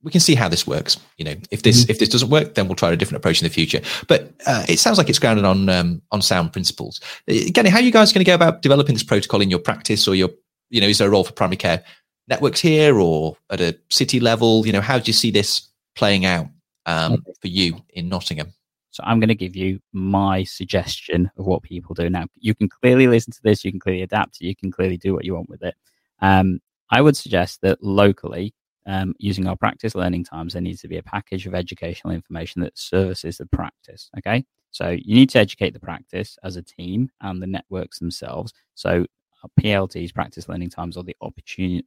[0.05, 0.97] we can see how this works.
[1.16, 1.90] You know, if this Mhm.
[1.90, 3.81] if this doesn't work, then we'll try a different approach in the future.
[4.07, 7.01] But uh, it sounds like it's grounded on um, on sound principles.
[7.29, 9.59] Uh, Again, how are you guys going to go about developing this protocol in your
[9.59, 10.31] practice, or your
[10.71, 11.83] you know, is there a role for primary care
[12.29, 14.66] networks here, or at a city level?
[14.66, 15.62] You know, how do you see this
[15.97, 16.47] playing out
[16.87, 18.53] um, for you in Nottingham?
[18.90, 22.09] So I'm going to give you my suggestion of what people do.
[22.09, 24.96] Now, you can clearly listen to this, you can clearly adapt it, you can clearly
[24.96, 25.74] do what you want with it.
[26.20, 28.55] Um, I would suggest that locally,
[28.87, 32.62] um, using our practice learning times, there needs to be a package of educational information
[32.62, 34.11] that services the practice.
[34.18, 34.44] Okay.
[34.70, 38.53] So you need to educate the practice as a team and the networks themselves.
[38.74, 39.05] So
[39.42, 41.87] our PLTs, practice learning times, are the opportunity,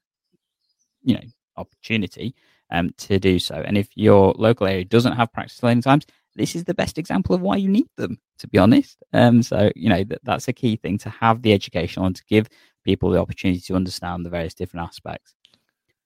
[1.03, 1.21] you know,
[1.57, 2.35] opportunity
[2.71, 3.55] um, to do so.
[3.55, 6.05] And if your local area doesn't have practice learning times,
[6.35, 8.97] this is the best example of why you need them, to be honest.
[9.13, 12.23] Um, so, you know, that, that's a key thing to have the educational and to
[12.25, 12.47] give
[12.83, 15.33] people the opportunity to understand the various different aspects.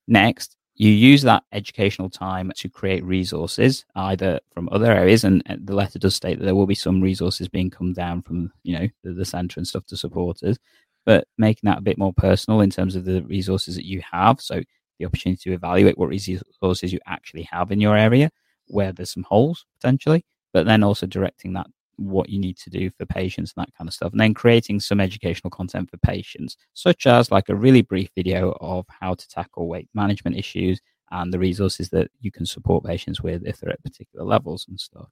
[0.07, 5.73] Next, you use that educational time to create resources either from other areas and the
[5.75, 8.87] letter does state that there will be some resources being come down from you know
[9.03, 10.57] the, the center and stuff to supporters
[11.05, 14.41] but making that a bit more personal in terms of the resources that you have
[14.41, 14.61] so
[14.99, 18.29] the opportunity to evaluate what resources you actually have in your area
[18.67, 20.23] where there's some holes potentially
[20.53, 23.87] but then also directing that what you need to do for patients and that kind
[23.87, 27.81] of stuff and then creating some educational content for patients such as like a really
[27.81, 32.45] brief video of how to tackle weight management issues and the resources that you can
[32.45, 35.09] support patients with if they're at particular levels and stuff.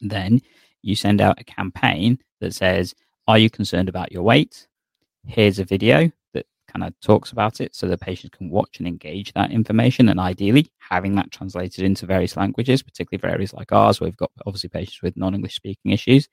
[0.00, 0.42] Then
[0.82, 2.94] you send out a campaign that says
[3.26, 4.66] are you concerned about your weight?
[5.26, 6.10] Here's a video
[6.68, 10.20] kind of talks about it so the patients can watch and engage that information and
[10.20, 14.30] ideally having that translated into various languages particularly for areas like ours where we've got
[14.46, 16.28] obviously patients with non-english speaking issues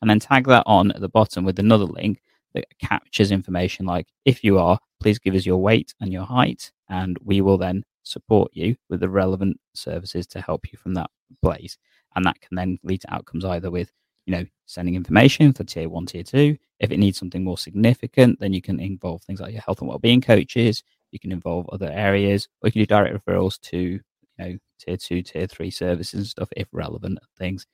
[0.00, 2.22] and then tag that on at the bottom with another link
[2.54, 6.70] that captures information like if you are please give us your weight and your height
[6.88, 11.10] and we will then support you with the relevant services to help you from that
[11.42, 11.76] place.
[12.14, 13.90] And that can then lead to outcomes either with
[14.26, 16.56] you know sending information for tier one tier two.
[16.80, 19.88] If it needs something more significant then you can involve things like your health and
[19.88, 20.82] well-being coaches.
[21.10, 24.00] You can involve other areas or you can do direct referrals to you
[24.38, 27.66] know tier two tier three services and stuff if relevant things.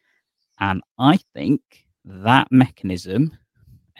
[0.59, 1.61] And i think
[2.05, 3.37] that mechanism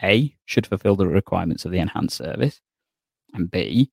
[0.03, 2.59] a should fulfill the requirements of the enhanced service
[3.33, 3.91] and b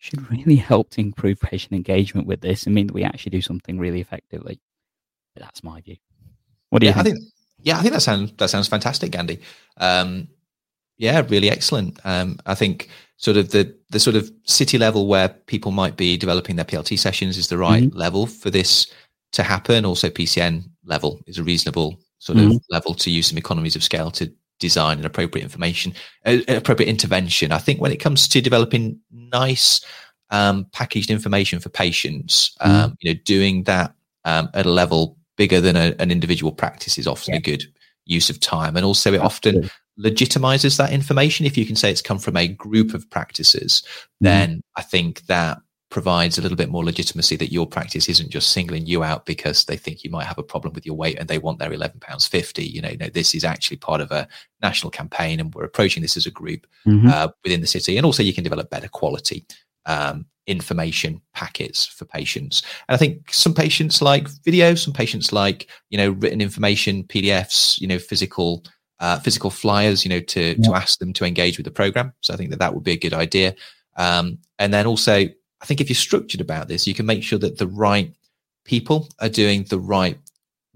[0.00, 3.42] should really help to improve patient engagement with this and mean that we actually do
[3.42, 4.60] something really effectively.
[5.34, 5.96] But that's my view.
[6.70, 7.16] What do you yeah, think?
[7.16, 7.24] I think
[7.62, 9.40] yeah, I think that sounds that sounds fantastic, Andy.
[9.76, 10.28] Um,
[10.98, 11.98] yeah, really excellent.
[12.04, 16.16] Um, I think sort of the the sort of city level where people might be
[16.16, 17.94] developing their PLT sessions is the right Mhm.
[17.94, 18.86] level for this
[19.32, 19.84] to happen.
[19.84, 22.56] Also, PCN level is a reasonable sort Mhm.
[22.56, 25.94] of level to use some economies of scale to design an appropriate information,
[26.26, 27.50] uh, appropriate intervention.
[27.50, 29.80] I think when it comes to developing nice
[30.32, 33.92] um, packaged information for patients, um, you know, doing that
[34.24, 37.38] um, at a level bigger than a, an individual practice is often Yeah.
[37.38, 37.64] a good
[38.04, 41.46] use of time, and also it often legitimizes that information.
[41.46, 44.24] If you can say it's come from a group of practices, Mm-hmm.
[44.30, 45.58] then I think that
[45.90, 49.64] provides a little bit more legitimacy that your practice isn't just singling you out because
[49.64, 51.98] they think you might have a problem with your weight and they want their 11
[52.00, 54.28] pounds 50 you know no, this is actually part of a
[54.62, 57.08] national campaign and we're approaching this as a group Mhm.
[57.10, 59.44] uh, within the city and also you can develop better quality
[59.86, 62.62] um, information packets for patients.
[62.88, 67.80] And i think some patients like video some patients like you know written information pdfs
[67.80, 68.64] you know physical
[68.98, 72.12] uh, physical flyers you know to to ask them to engage with the program.
[72.20, 73.54] So i think that that would be a good idea.
[73.96, 75.14] Um, and then also
[75.62, 78.12] i think if you're structured about this you can make sure that the right
[78.64, 80.18] people are doing the right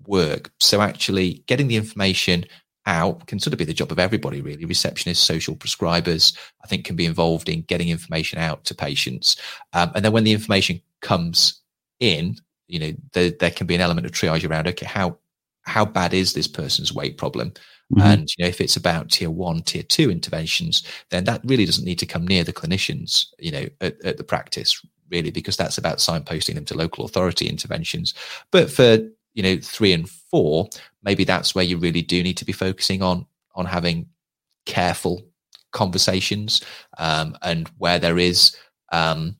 [0.07, 0.51] work.
[0.61, 2.47] So actually getting the information
[2.87, 4.65] out can sort of be the job of everybody really.
[4.67, 9.37] Receptionists social prescribers i think can be involved in getting information out to patients.
[9.73, 11.63] Um, and then when the information comes
[12.01, 12.37] in
[12.69, 15.19] you know there, there can be an element of triage around okay how
[15.63, 17.53] how bad is this person's weight problem?
[17.93, 18.03] Mhm.
[18.03, 21.85] and you know if it's about tier one tier two interventions then that really doesn't
[21.85, 25.79] need to come near the clinicians you know at, at the practice really because that's
[25.79, 28.15] about signposting them to local authority interventions.
[28.51, 28.99] But for
[29.35, 30.69] you know three and four
[31.03, 34.07] maybe that's where you really do need to be focusing on on having
[34.67, 35.23] careful
[35.73, 36.63] conversations
[36.99, 38.57] um, and where there is
[38.93, 39.37] um,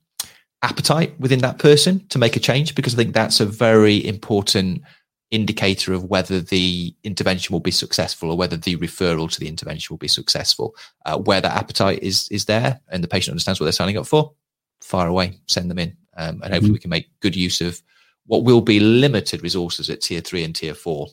[0.63, 4.83] appetite within that person to make a change because i think that's a very important
[5.31, 9.93] indicator of whether the intervention will be successful or whether the referral to the intervention
[9.93, 10.77] will be successful.
[11.07, 14.07] Uh, where that appetite is is there and the patient understands what they're signing up
[14.07, 14.33] for
[14.81, 17.83] far away send them in um, and hopefully we can make good use of
[18.27, 21.09] what will be limited resources at tier three and tier four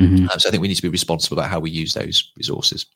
[0.00, 0.28] Mhm.
[0.28, 2.86] um, so I think we need to be responsible about how we use those resources.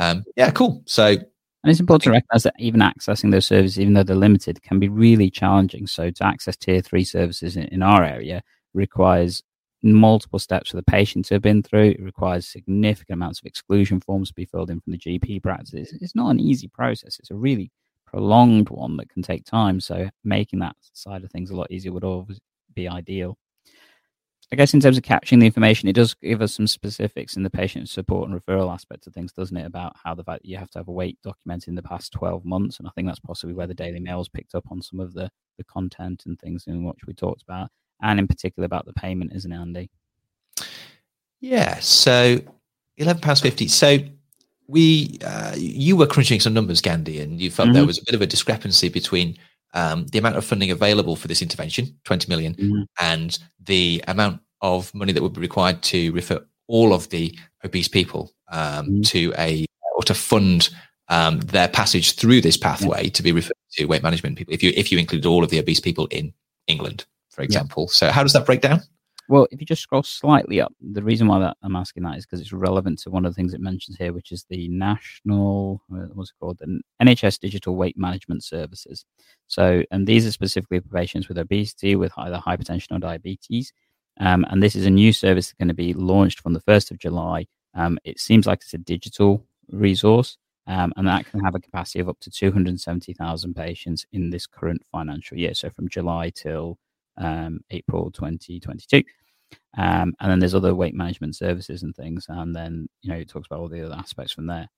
[0.00, 0.82] Um, yeah, cool.
[0.86, 4.62] So And it's important to recognize that even accessing those services, even though they're limited,
[4.62, 5.86] can be really challenging.
[5.86, 8.42] So to access tier three services in, in our area
[8.72, 9.42] requires
[9.82, 11.90] multiple steps for the patient to have been through.
[11.90, 15.74] It requires significant amounts of exclusion forms to be filled in from the GP practice.
[15.74, 17.18] It's, it's not an easy process.
[17.18, 17.70] It's a really
[18.06, 19.80] prolonged one that can take time.
[19.80, 22.40] So making that side of things a lot easier would always
[22.78, 23.36] be ideal.
[24.50, 27.42] I guess in terms of capturing the information, it does give us some specifics in
[27.42, 29.66] the patient support and referral aspect of things, doesn't it?
[29.66, 32.12] About how the fact that you have to have a weight documented in the past
[32.12, 32.78] 12 months.
[32.78, 35.30] And I think that's possibly where the Daily Mail's picked up on some of the,
[35.58, 37.68] the content and things in which we talked about,
[38.00, 39.90] and in particular about the payment, isn't it, Andy?
[41.40, 41.78] Yeah.
[41.80, 42.38] So
[42.98, 43.68] £11.50.
[43.68, 43.98] So
[44.66, 47.74] we, uh, you were crunching some numbers, Gandhi, and you felt mm-hmm.
[47.74, 49.36] there was a bit of a discrepancy between
[49.74, 52.82] um, the amount of funding available for this intervention, 20 million, mm-hmm.
[53.00, 57.88] and the amount of money that would be required to refer all of the obese
[57.88, 59.00] people um, mm-hmm.
[59.02, 59.66] to a
[59.96, 60.70] or to fund
[61.08, 63.10] um, their passage through this pathway yeah.
[63.10, 64.54] to be referred to weight management people.
[64.54, 66.32] If you if you include all of the obese people in
[66.66, 67.94] England, for example, yeah.
[67.94, 68.82] so how does that break down?
[69.28, 72.24] Well, if you just scroll slightly up, the reason why that I'm asking that is
[72.24, 75.82] because it's relevant to one of the things it mentions here, which is the national,
[75.88, 79.04] what's it called, the NHS Digital Weight Management Services.
[79.46, 83.70] So, and these are specifically for patients with obesity, with either hypertension or diabetes.
[84.18, 86.90] Um, and this is a new service that's going to be launched from the 1st
[86.90, 87.46] of July.
[87.74, 92.00] Um, it seems like it's a digital resource, um, and that can have a capacity
[92.00, 95.52] of up to 270,000 patients in this current financial year.
[95.52, 96.78] So, from July till
[97.18, 99.02] um, April 2022.
[99.76, 102.26] Um, and then there's other weight management services and things.
[102.28, 104.68] And then, you know, it talks about all the other aspects from there.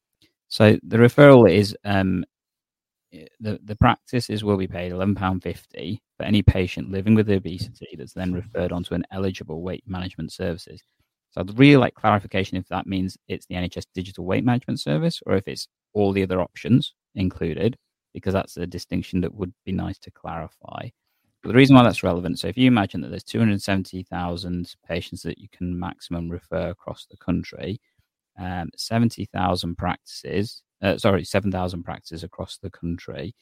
[0.48, 2.24] So the referral is um,
[3.12, 8.32] the, the practices will be paid £11.50 for any patient living with obesity that's then
[8.32, 10.82] referred onto an eligible weight management services.
[11.30, 15.20] So I'd really like clarification if that means it's the NHS digital weight management service
[15.26, 17.76] or if it's all the other options included,
[18.12, 20.88] because that's a distinction that would be nice to clarify.
[21.42, 25.38] But the reason why that's relevant, so if you imagine that there's 270,000 patients that
[25.38, 27.80] you can maximum refer across the country,
[28.38, 33.34] um, 70,000 practices, uh, sorry, 7,000 practices across the country,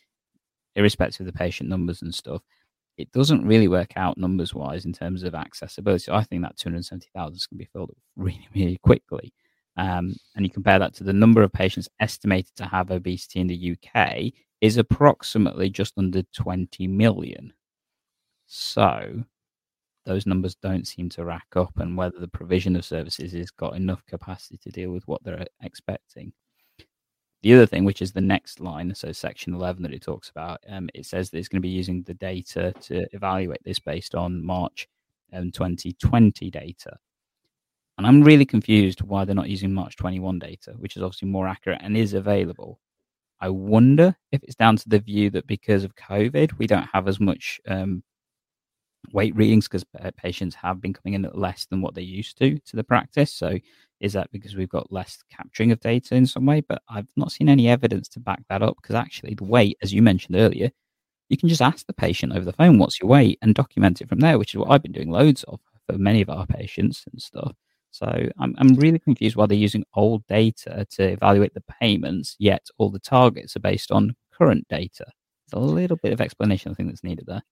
[0.76, 2.42] irrespective of the patient numbers and stuff,
[2.98, 6.04] it doesn't really work out numbers wise in terms of accessibility.
[6.04, 9.32] So I think that 270,000 is going to be filled up really, really quickly.
[9.76, 13.46] Um, and you compare that to the number of patients estimated to have obesity in
[13.46, 17.52] the UK is approximately just under 20 million.
[18.48, 19.24] So
[20.06, 23.76] those numbers don't seem to rack up, and whether the provision of services has got
[23.76, 26.32] enough capacity to deal with what they're expecting.
[27.42, 30.60] The other thing, which is the next line, so section 11 that it talks about,
[30.68, 34.14] um, it says that it's going to be using the data to evaluate this based
[34.14, 34.88] on March
[35.32, 36.96] um, 2020 data.
[37.98, 41.46] And I'm really confused why they're not using March 21 data, which is obviously more
[41.46, 42.80] accurate and is available.
[43.40, 47.06] I wonder if it's down to the view that because of COVID, we don't have
[47.06, 48.02] as much um,
[49.12, 49.84] weight readings because
[50.16, 53.32] patients have been coming in at less than what they used to to the practice.
[53.32, 53.58] So
[54.00, 56.60] is that because we've got less capturing of data in some way?
[56.60, 59.92] But I've not seen any evidence to back that up because actually the weight, as
[59.92, 60.70] you mentioned earlier,
[61.28, 64.08] you can just ask the patient over the phone what's your weight and document it
[64.08, 67.04] from there, which is what I've been doing loads of for many of our patients
[67.10, 67.52] and stuff.
[67.90, 68.06] So
[68.38, 72.90] I'm I'm really confused why they're using old data to evaluate the payments, yet all
[72.90, 75.06] the targets are based on current data.
[75.50, 77.42] There's a little bit of explanation I think that's needed there.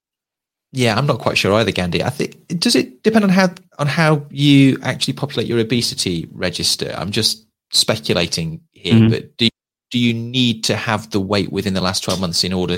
[0.76, 2.04] Yeah, I'm not quite sure either, Gandhi.
[2.04, 3.48] I think does it depend on how
[3.78, 6.94] on how you actually populate your obesity register?
[6.94, 9.08] I'm just speculating here, mm-hmm.
[9.08, 9.48] but do
[9.90, 12.76] do you need to have the weight within the last 12 months in order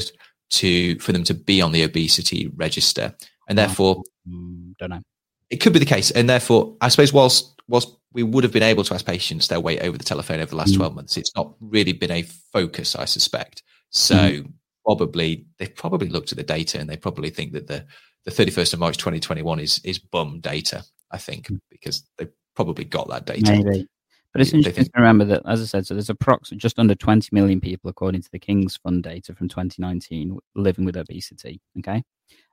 [0.51, 3.17] to for them to be on the obesity register?
[3.49, 5.03] And therefore, mm, don't know.
[5.51, 8.63] It could be the case, and therefore, I suppose whilst whilst we would have been
[8.63, 10.83] able to ask patients their weight over the telephone over the last mm-hmm.
[10.83, 12.23] 12 months, it's not really been a
[12.53, 13.65] focus, I suspect.
[13.91, 14.51] So mm-hmm
[14.89, 17.85] probably they've probably looked at the data and they probably think that the
[18.25, 20.83] the 31st of March 2021 is is bum data.
[21.11, 21.57] I think hmm.
[21.71, 23.53] because they probably got that data.
[23.53, 23.87] Maybe.
[24.33, 27.31] But it's interesting to remember that, as I said, so there's approximately just under 20
[27.33, 31.61] million people, according to the King's Fund data from 2019, living with obesity.
[31.79, 32.03] Okay.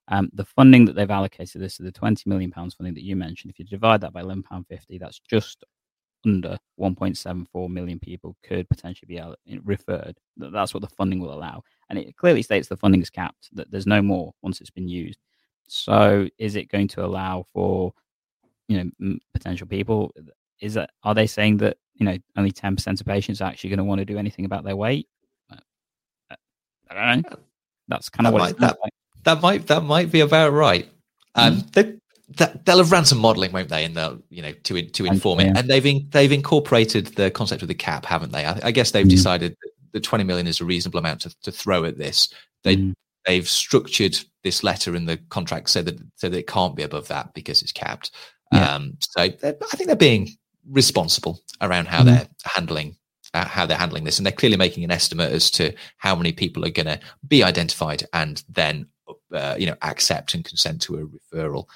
[0.08, 3.16] Um, the funding that they've allocated this is the 20 million pounds funding that you
[3.16, 3.52] mentioned.
[3.52, 5.66] If you divide that by 11 pound 50, that's just
[6.26, 10.18] under 1.74 million people could potentially be referred.
[10.38, 11.62] That's what the funding will allow.
[11.90, 14.88] And it clearly states the funding is capped, that there's no more once it's been
[14.88, 15.20] used.
[15.68, 17.94] So is it going to allow for,
[18.68, 20.14] you know, potential people?
[20.60, 23.78] Is that, are they saying that, you know, only 10% of patients are actually going
[23.78, 25.08] to want to do anything about their weight?
[25.52, 26.36] Uh,
[26.90, 27.38] I don't know.
[27.88, 28.94] That's kind of that what might, that, like.
[29.24, 30.90] that might, that might be about right.
[31.36, 31.68] Um, mm-hmm.
[31.74, 31.94] they,
[32.38, 33.86] that, they'll have ran some modelling, won't they?
[33.86, 35.48] And they'll, you know, to to inform yeah.
[35.48, 35.58] it.
[35.58, 38.46] And they've in, they've incorporated the concept of the cap, haven't they?
[38.46, 39.12] I, I guess they've mm.
[39.12, 39.56] decided
[39.96, 42.28] the 20 million is a reasonable amount to, to throw at this.
[42.66, 42.94] They mm.
[43.26, 47.08] they've structured this letter in the contract so that so that it can't be above
[47.08, 48.12] that because it's capped.
[48.52, 48.76] Yeah.
[48.76, 50.32] Um, so I think they're being
[50.70, 52.08] responsible around how mm.
[52.08, 52.98] they're handling
[53.34, 56.34] uh, how they're handling this, and they're clearly making an estimate as to how many
[56.34, 58.86] people are going to be identified and then
[59.34, 61.68] uh, you know accept and consent to a referral.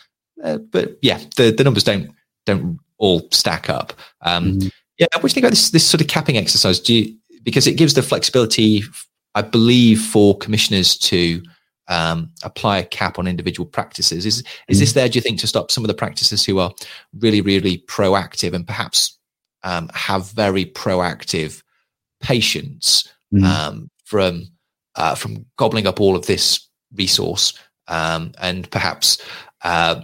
[0.43, 2.11] Uh, but yeah, the, the numbers don't
[2.45, 3.93] don't all stack up.
[4.24, 4.72] Um, mm.
[4.97, 6.82] Yeah, what do you think about this this sort of capping exercise?
[6.82, 8.83] Do you because it gives the flexibility,
[9.35, 11.41] I believe, for commissioners to
[11.87, 14.25] um, apply a cap on individual practices.
[14.25, 14.79] Is is mm.
[14.79, 15.09] this there?
[15.09, 16.71] Do you think to stop some of the practices who are
[17.17, 19.17] really really proactive and perhaps
[19.63, 21.63] um, have very proactive
[22.21, 23.43] patients mm.
[23.43, 24.47] um, from
[24.95, 29.21] uh, from gobbling up all of this resource um, and perhaps
[29.63, 30.01] uh,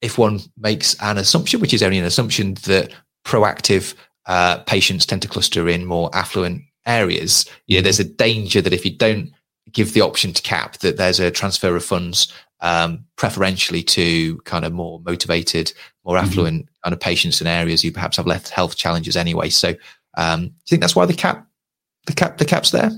[0.00, 2.92] if one makes an assumption, which is only an assumption, that
[3.24, 3.94] proactive
[4.26, 8.72] uh, patients tend to cluster in more affluent areas, you know, there's a danger that
[8.72, 9.30] if you don't
[9.70, 14.64] give the option to cap, that there's a transfer of funds um, preferentially to kind
[14.64, 15.72] of more motivated,
[16.04, 16.26] more mm-hmm.
[16.26, 16.74] affluent mm-hmm.
[16.84, 19.48] kind of patients in areas who perhaps have less health challenges anyway.
[19.48, 19.74] So,
[20.16, 21.46] um, do you think that's why the cap,
[22.06, 22.90] the cap, the cap's there?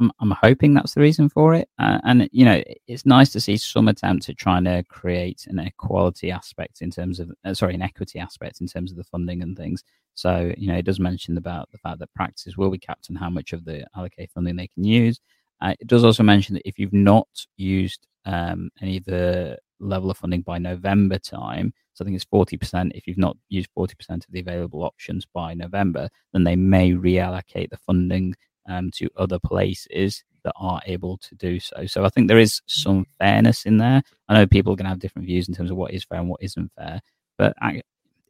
[0.00, 1.68] I'm, I'm hoping that's the reason for it.
[1.78, 5.58] Uh, and, you know, it's nice to see some attempt at trying to create an
[5.58, 9.42] equality aspect in terms of, uh, sorry, an equity aspect in terms of the funding
[9.42, 9.84] and things.
[10.14, 13.16] So, you know, it does mention about the fact that practices will be capped on
[13.16, 15.20] how much of the allocated funding they can use.
[15.60, 20.10] Uh, it does also mention that if you've not used um, any of the level
[20.10, 22.90] of funding by November time, so I think it's 40%.
[22.94, 27.70] If you've not used 40% of the available options by November, then they may reallocate
[27.70, 28.34] the funding
[28.68, 31.86] um, to other places that are able to do so.
[31.86, 34.02] So I think there is some fairness in there.
[34.28, 36.20] I know people are going to have different views in terms of what is fair
[36.20, 37.00] and what isn't fair,
[37.38, 37.82] but I,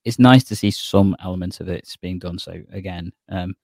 [0.05, 2.39] it's nice to see some elements of it being done.
[2.39, 3.55] So again, um,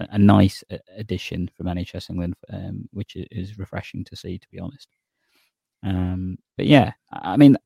[0.00, 0.64] a, a, nice
[0.96, 4.88] addition from NHS England, um, which is refreshing to see, to be honest.
[5.82, 7.56] Um, but yeah, I mean,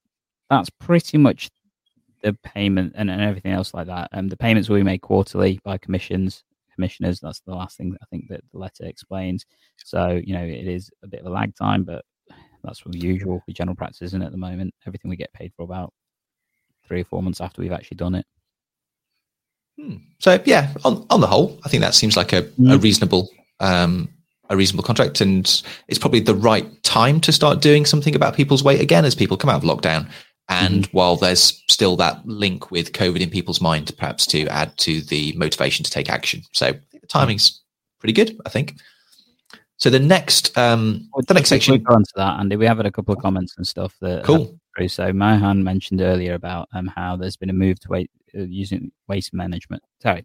[0.50, 1.50] that's pretty much
[2.22, 4.08] the payment and, and everything else like that.
[4.12, 6.42] Um, the payments will be made quarterly by commissions
[6.74, 7.20] commissioners.
[7.20, 9.46] That's the last thing I think that the letter explains.
[9.84, 12.04] So, you know, it is a bit of a lag time, but
[12.62, 14.74] that's the usual for general practice, isn't it, at the moment?
[14.86, 15.92] Everything we get paid for about
[16.86, 18.26] three or four months after we've actually done it.
[19.78, 19.96] Hmm.
[20.18, 22.72] So yeah, on on the whole, I think that seems like a, mm.
[22.72, 23.28] a reasonable
[23.60, 24.08] um,
[24.50, 28.62] a reasonable contract, and it's probably the right time to start doing something about people's
[28.62, 30.08] weight again as people come out of lockdown.
[30.48, 30.96] And mm-hmm.
[30.96, 35.32] while there's still that link with COVID in people's mind, perhaps to add to the
[35.36, 36.42] motivation to take action.
[36.52, 37.62] So the timing's
[37.98, 38.74] pretty good, I think.
[39.78, 41.82] So the next, um, well, the next section.
[41.82, 42.56] Go on to that, Andy.
[42.56, 44.58] We have had a couple of comments and stuff that cool.
[44.88, 48.90] So Mohan mentioned earlier about um, how there's been a move to wait, uh, using
[49.08, 49.82] waist management.
[50.02, 50.24] Sorry,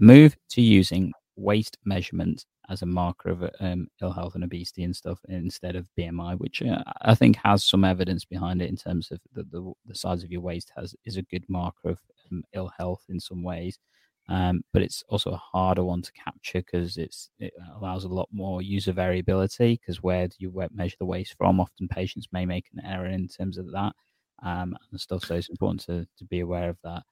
[0.00, 4.94] move to using waist measurement as a marker of um, ill health and obesity and
[4.94, 9.10] stuff instead of BMI, which uh, I think has some evidence behind it in terms
[9.10, 11.98] of the, the, the size of your waist has is a good marker of
[12.30, 13.78] um, ill health in some ways.
[14.28, 17.12] Um, but it's also a harder one to capture because it
[17.76, 19.80] allows a lot more user variability.
[19.80, 21.58] Because where do you measure the waist from?
[21.58, 23.92] Often patients may make an error in terms of that
[24.44, 25.24] um, and stuff.
[25.24, 27.02] So it's important to to be aware of that.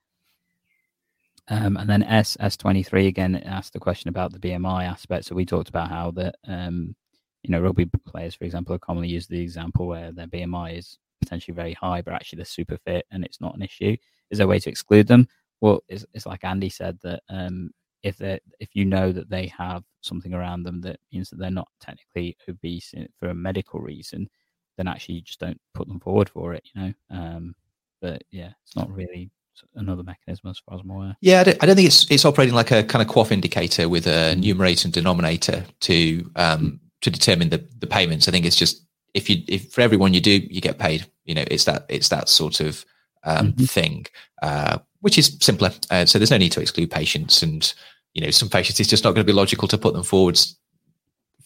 [1.51, 5.24] Um, and then S S23 again asked the question about the BMI aspect.
[5.24, 6.94] So we talked about how that um,
[7.42, 10.99] you know rugby players, for example, are commonly use the example where their BMI is
[11.20, 13.96] potentially very high, but actually they're super fit and it's not an issue.
[14.30, 15.26] Is there a way to exclude them?
[15.61, 17.70] Well, it's, it's like Andy said that um,
[18.03, 21.51] if they if you know that they have something around them that means that they're
[21.51, 24.28] not technically obese for a medical reason,
[24.76, 26.62] then actually you just don't put them forward for it.
[26.74, 27.55] You know, um,
[28.01, 29.30] but yeah, it's not really
[29.74, 31.16] another mechanism as far as I'm aware.
[31.20, 33.88] Yeah, I don't, I don't, think it's it's operating like a kind of QOF indicator
[33.88, 34.40] with a mm.
[34.40, 38.28] numerator and denominator to um, to determine the the payments.
[38.28, 38.84] I think it's just
[39.14, 41.06] if you if for everyone you do you get paid.
[41.24, 42.84] You know, it's that it's that sort of
[43.24, 43.64] um, mm-hmm.
[43.64, 44.06] thing,
[44.42, 45.70] uh, which is simpler.
[45.90, 47.72] Uh, so there's no need to exclude patients, and
[48.14, 50.56] you know, some patients it's just not going to be logical to put them forwards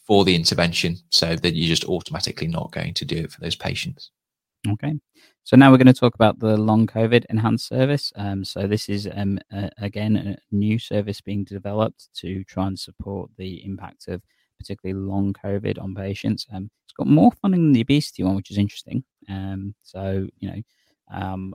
[0.06, 3.56] for the intervention, so that you're just automatically not going to do it for those
[3.56, 4.10] patients.
[4.68, 4.94] Okay.
[5.44, 8.12] So now we're going to talk about the long COVID enhanced service.
[8.14, 9.40] Um, so this is um,
[9.78, 14.22] again a new service being developed to try and support the impact of
[14.58, 16.46] particularly long COVID on patients.
[16.52, 19.02] Um, it's got more funding than the obesity one, which is interesting.
[19.28, 20.62] Um, so you know
[21.12, 21.54] um,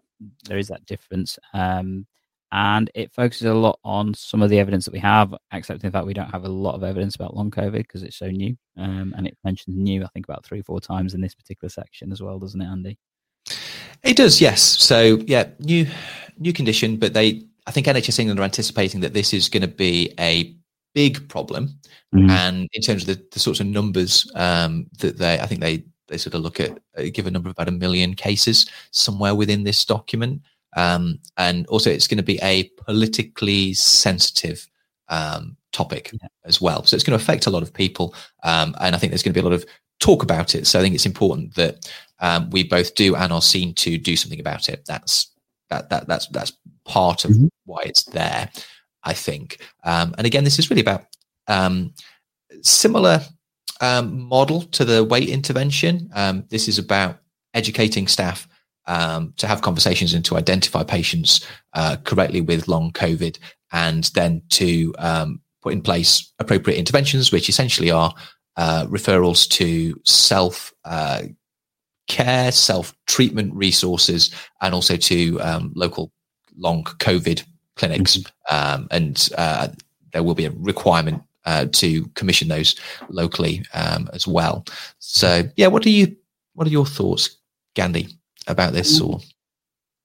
[0.49, 2.05] there is that difference, um,
[2.51, 5.91] and it focuses a lot on some of the evidence that we have, except in
[5.91, 8.57] fact we don't have a lot of evidence about long COVID because it's so new,
[8.75, 12.11] and it mentions new I think about three or four times in this particular section
[12.11, 12.97] as well, doesn't it, Andy?
[14.03, 14.61] It does, yes.
[14.61, 15.87] So yeah, new
[16.37, 19.67] new condition, but they I think NHS England are anticipating that this is going to
[19.67, 20.55] be a
[20.93, 21.77] big problem.
[22.15, 22.29] Mm-hmm.
[22.29, 25.83] And in terms of the, the sorts of numbers um, that they, I think they
[26.07, 29.35] they sort of look at uh, give a number of about a million cases somewhere
[29.35, 30.41] within this document.
[30.75, 34.67] Um, and also, it's going to be a politically sensitive
[35.09, 36.29] um, topic yeah.
[36.45, 36.83] as well.
[36.85, 39.33] So it's going to affect a lot of people, um, and I think there's going
[39.33, 39.65] to be a lot of
[39.99, 40.67] talk about it.
[40.67, 44.15] So I think it's important that um, we both do and are seen to do
[44.15, 44.83] something about it.
[44.85, 45.31] That's
[45.69, 46.53] that that that's that's
[46.85, 47.47] part of mm-hmm.
[47.65, 48.49] why it's there.
[49.03, 51.05] I think, um, and again, this is really about
[51.47, 51.93] um,
[52.61, 53.21] similar
[53.79, 56.09] um, model to the weight intervention.
[56.13, 57.19] Um, this is about
[57.53, 58.47] educating staff
[58.85, 63.37] um, to have conversations and to identify patients uh, correctly with long COVID,
[63.71, 68.13] and then to um, put in place appropriate interventions, which essentially are
[68.55, 71.23] uh, referrals to self uh,
[72.07, 76.11] care, self treatment resources, and also to um, local
[76.57, 77.43] long COVID
[77.75, 78.17] clinics.
[78.17, 78.55] Mm-hmm.
[78.55, 79.69] Um, and uh,
[80.13, 82.75] there will be a requirement uh, to commission those
[83.09, 84.65] locally um, as well.
[84.99, 86.15] So, yeah, what do you
[86.53, 87.37] what are your thoughts,
[87.75, 88.07] Gandhi,
[88.47, 88.99] about this?
[88.99, 89.19] Or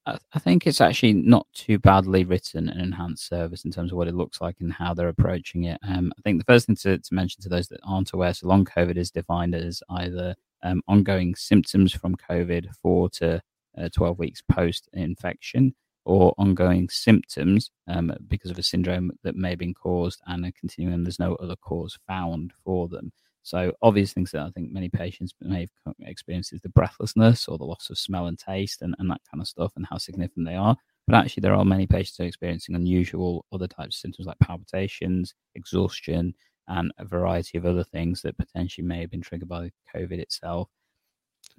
[0.06, 4.08] I think it's actually not too badly written an enhanced service in terms of what
[4.08, 5.78] it looks like and how they're approaching it.
[5.86, 8.48] Um, I think the first thing to, to, mention to those that aren't aware, so
[8.48, 13.40] long COVID is defined as either um, ongoing symptoms from COVID four to
[13.78, 19.50] uh, 12 weeks post infection, or ongoing symptoms um, because of a syndrome that may
[19.50, 23.12] have been caused and are continuing, there's no other cause found for them.
[23.44, 27.58] So, obvious things that I think many patients may have experienced is the breathlessness or
[27.58, 30.46] the loss of smell and taste and, and that kind of stuff, and how significant
[30.46, 30.76] they are.
[31.08, 34.38] But actually, there are many patients who are experiencing unusual other types of symptoms like
[34.38, 36.34] palpitations, exhaustion,
[36.68, 40.68] and a variety of other things that potentially may have been triggered by COVID itself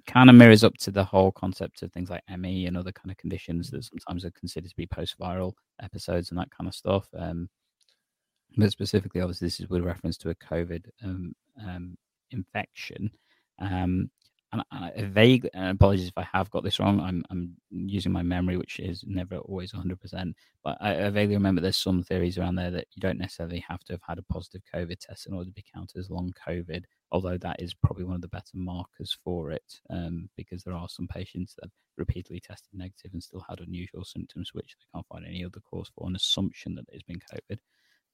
[0.06, 3.10] kind of mirrors up to the whole concept of things like ME and other kind
[3.10, 5.52] of conditions that sometimes are considered to be post-viral
[5.82, 7.08] episodes and that kind of stuff.
[7.16, 7.48] Um,
[8.56, 11.96] but specifically, obviously, this is with reference to a COVID um, um,
[12.30, 13.10] infection.
[13.58, 14.10] Um,
[14.54, 17.00] and I vague and apologies if I have got this wrong.
[17.00, 20.00] I'm I'm using my memory, which is never always 100.
[20.00, 23.64] percent But I, I, vaguely remember there's some theories around there that you don't necessarily
[23.68, 26.32] have to have had a positive COVID test in order to be counted as long
[26.46, 26.84] COVID.
[27.10, 30.88] Although that is probably one of the better markers for it, um, because there are
[30.88, 35.24] some patients that repeatedly tested negative and still had unusual symptoms, which they can't find
[35.26, 37.58] any other cause for, an assumption that it's been COVID.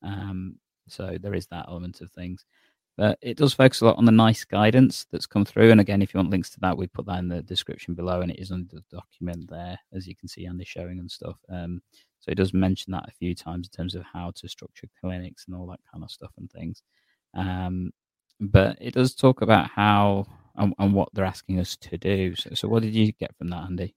[0.02, 0.56] Um,
[0.88, 2.44] so there is that element of things.
[2.96, 5.70] But it does focus a lot on the NICE guidance that's come through.
[5.70, 8.20] And again, if you want links to that, we put that in the description below,
[8.20, 11.36] and it is under the document there, as you can see, Andy showing and stuff.
[11.48, 11.80] Um,
[12.20, 15.46] so it does mention that a few times in terms of how to structure clinics
[15.46, 16.82] and all that kind of stuff and things.
[17.34, 17.92] Um,
[18.40, 20.26] but it does talk about how
[20.56, 22.34] and, and, what they're asking us to do.
[22.34, 23.94] So, so, what did you get from that, Andy?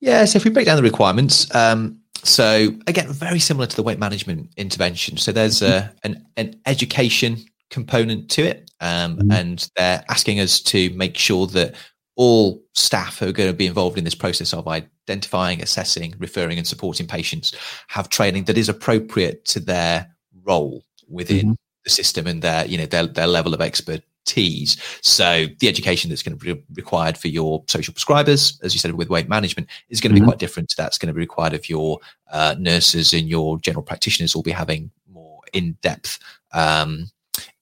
[0.00, 3.82] Yeah, so if we break down the requirements, um, so again, very similar to the
[3.82, 5.16] weight management intervention.
[5.16, 7.38] So there's a, an, an education
[7.70, 8.70] component to it.
[8.80, 9.32] Um, mm-hmm.
[9.32, 11.74] And they're asking us to make sure that
[12.16, 16.58] all staff who are going to be involved in this process of identifying, assessing, referring,
[16.58, 17.54] and supporting patients
[17.86, 20.08] have training that is appropriate to their
[20.42, 21.52] role within mm-hmm.
[21.84, 24.76] the system and their, you know, their, their level of expertise.
[25.00, 28.92] So the education that's going to be required for your social prescribers, as you said,
[28.94, 30.28] with weight management, is going to be mm-hmm.
[30.28, 30.88] quite different to that.
[30.88, 32.00] It's going to be required of your
[32.32, 36.18] uh, nurses and your general practitioners will be having more in-depth
[36.52, 37.10] um,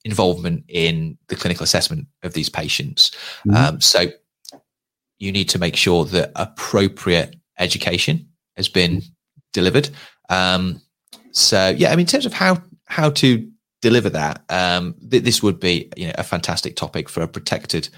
[0.07, 3.11] involvement in the clinical assessment of these patients.
[3.45, 3.55] Mm-hmm.
[3.55, 4.05] Um, so
[5.19, 9.01] you need to make sure that appropriate education has been
[9.53, 9.89] delivered.
[10.29, 10.81] Um,
[11.31, 13.51] so yeah, I mean, in terms of how how to
[13.81, 17.89] deliver that, um, th- this would be you know a fantastic topic for a protected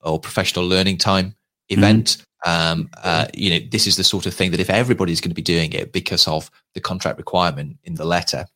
[0.00, 1.34] or professional learning time
[1.68, 2.06] event.
[2.06, 2.28] Mm-hmm.
[2.44, 5.42] Um, uh, you know, this is the sort of thing that if everybody's going to
[5.42, 8.46] be doing it because of the contract requirement in the letter,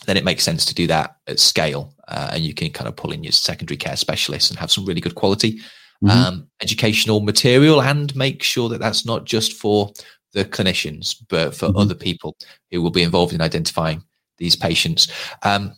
[0.00, 1.94] then it makes sense to do that at scale.
[2.08, 4.84] Uh, and you can kind of pull in your secondary care specialists and have some
[4.84, 5.60] really good quality
[6.02, 6.08] mm-hmm.
[6.10, 9.92] um, educational material and make sure that that's not just for
[10.32, 11.78] the clinicians, but for mm-hmm.
[11.78, 12.36] other people
[12.70, 14.02] who will be involved in identifying
[14.38, 15.08] these patients.
[15.42, 15.72] Um,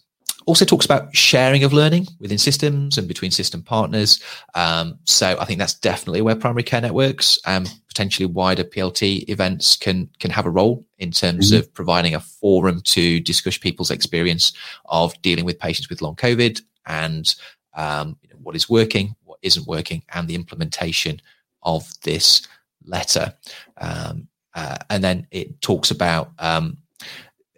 [0.48, 4.18] also talks about sharing of learning within systems and between system partners.
[4.54, 9.76] Um, so I think that's definitely where primary care networks and potentially wider PLT events
[9.76, 11.58] can can have a role in terms mm-hmm.
[11.58, 14.54] of providing a forum to discuss people's experience
[14.86, 17.34] of dealing with patients with long COVID and
[17.76, 21.20] um, you know, what is working, what isn't working, and the implementation
[21.62, 22.48] of this
[22.86, 23.34] letter.
[23.76, 26.78] Um, uh, and then it talks about um,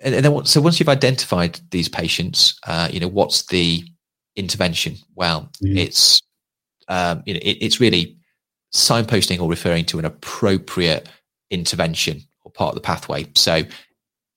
[0.03, 3.84] and, then so once you've identified these patients, uh, you know what's the
[4.36, 4.96] intervention?
[5.14, 5.76] Well, mm.
[5.76, 6.20] it's
[6.88, 8.16] um, you know it, it's really
[8.72, 11.09] signposting or referring to an appropriate
[11.51, 13.26] intervention or part of the pathway.
[13.34, 13.62] So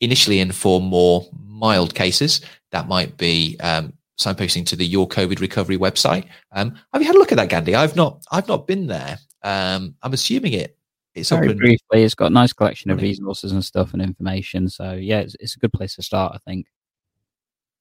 [0.02, 2.42] initially, and for more mild cases,
[2.72, 6.26] that might be um, signposting to the Your COVID Recovery website.
[6.52, 7.76] Um, have you had a look at that, Gandhi?
[7.76, 8.24] I've not.
[8.32, 9.18] I've not been there.
[9.44, 10.78] Um, I'm assuming it.
[11.16, 11.58] It's Very open.
[11.58, 14.68] briefly, it's got a nice collection of resources and stuff and information.
[14.70, 16.68] So yeah, it's, it's a good place to start, I think.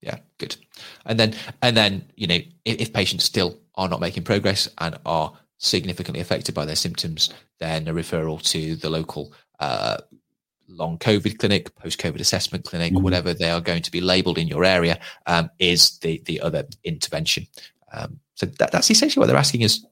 [0.02, 0.56] Yeah, good.
[1.06, 4.98] And then, and then, you know, if, if patients still are not making progress and
[5.06, 9.96] are significantly affected by their symptoms, then a referral to the local uh,
[10.68, 13.02] long COVID clinic, post COVID assessment clinic, Mhm.
[13.02, 16.64] whatever they are going to be labelled in your area, um, is the the other
[16.84, 17.46] intervention.
[17.92, 19.84] Um, so that, that's essentially what they're asking us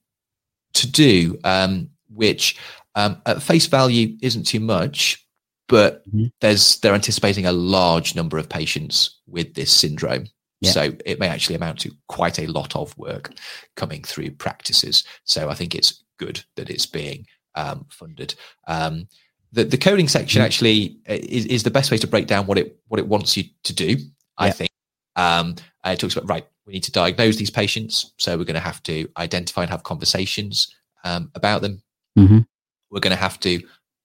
[0.75, 2.57] to do, um, which
[2.95, 5.25] um, at face value isn't too much,
[5.69, 6.31] but Mhm.
[6.41, 10.27] there's they're anticipating a large number of patients with this syndrome.
[10.61, 10.73] Yeah.
[10.73, 13.33] So it may actually amount to quite a lot of work
[13.77, 15.05] coming through practices.
[15.25, 18.35] So I think it's good that it's being um, funded.
[18.69, 19.09] Um,
[19.53, 20.45] the, the coding section Mhm.
[20.45, 23.37] actually uh, is, is the best way to break down what it what it wants
[23.37, 23.97] you to do.
[24.39, 24.71] I think
[25.17, 26.47] um, it talks about right.
[26.67, 29.83] We need to diagnose these patients, so we're going to have to identify and have
[29.83, 30.73] conversations
[31.05, 31.83] um, about them.
[32.19, 32.47] Mhm.
[32.91, 33.63] We're going to have to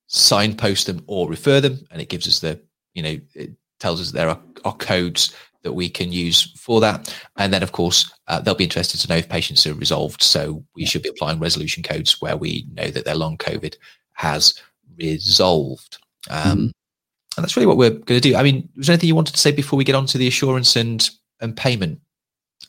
[0.07, 2.59] signpost them or refer them, and it gives us the
[2.93, 5.33] you know it tells us there are, are codes
[5.63, 7.13] that we can use for that.
[7.37, 10.21] And then, of course, uh, they'll be interested to know if patients are resolved.
[10.21, 13.75] So we should be applying resolution codes where we know that their long COVID
[14.13, 14.53] has
[14.97, 15.97] resolved.
[16.29, 16.71] Um, Mhm.
[17.37, 18.35] And that's really what we're going to do.
[18.35, 20.27] I mean, was there anything you wanted to say before we get on to the
[20.27, 21.09] assurance and
[21.41, 21.99] and payment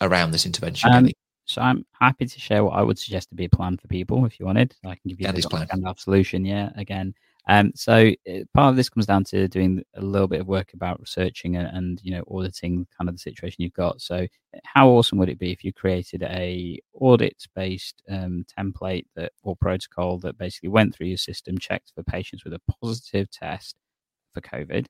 [0.00, 0.92] around this intervention?
[0.92, 1.08] Um?
[1.47, 4.24] So I'm happy to share what I would suggest to be a plan for people
[4.26, 4.74] if you wanted.
[4.84, 5.68] I can give you a plan.
[5.68, 6.44] Gandalf solution.
[6.44, 7.14] Yeah, again.
[7.49, 10.74] Um, so uh, part of this comes down to doing a little bit of work
[10.74, 14.01] about researching and, and you know auditing kind of the situation you've got.
[14.01, 14.26] So
[14.64, 19.55] how awesome would it be if you created a audit based um, template that or
[19.57, 23.76] protocol that basically went through your system, checked for patients with a positive test
[24.34, 24.86] for COVID,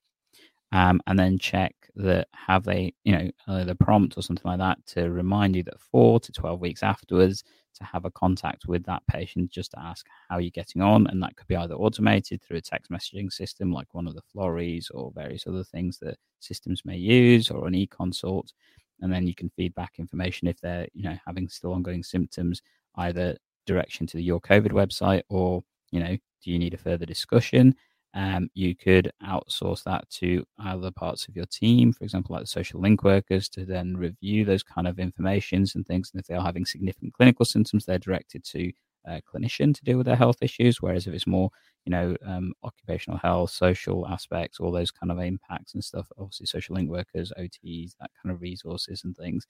[0.77, 4.59] um, and then check that have they, you know, uh, the prompt or something like
[4.59, 7.43] that to remind you that four to 12 weeks afterwards
[7.77, 11.07] to have a contact with that patient just to ask how you're getting on.
[11.07, 14.21] And that could be either automated through a text messaging system like one of the
[14.31, 18.53] Florries or various other things that systems may use or an e-consult.
[19.01, 22.61] And then you can feed back information if they're, you know, having still ongoing symptoms,
[22.97, 27.07] either direction to the Your COVID website or, you know, do you need a further
[27.07, 27.75] discussion?
[28.17, 32.49] Um, you could outsource that to other parts of your team, for example, like the
[32.49, 36.11] social link workers, to then review those kind of informations and things.
[36.13, 38.73] And if they are having significant clinical symptoms, they're directed to
[39.07, 40.83] a clinician to deal with their health issues.
[40.83, 41.51] Whereas if it's more,
[41.85, 46.47] you know, um, occupational health, social aspects, all those kind of impacts and stuff, obviously
[46.47, 49.47] social link workers, OTs, that kind of resources and things.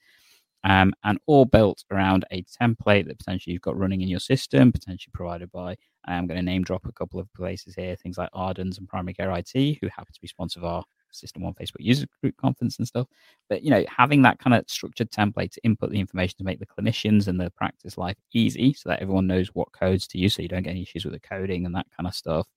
[0.67, 4.73] Um, and all built around a template that potentially you've got running in your system,
[4.73, 8.31] potentially provided by I'm going to name drop a couple of places here, things like
[8.33, 10.83] Ardens and Primary Care IT, who happen to be sponsors of our
[11.15, 13.07] SystmOne Facebook user group conference and stuff.
[13.49, 16.59] But you know, having that kind of structured template to input the information to make
[16.59, 20.35] the clinicians and the practice life easy, so that everyone knows what codes to use,
[20.35, 22.49] so you don't get any issues with the coding and that kind of stuff.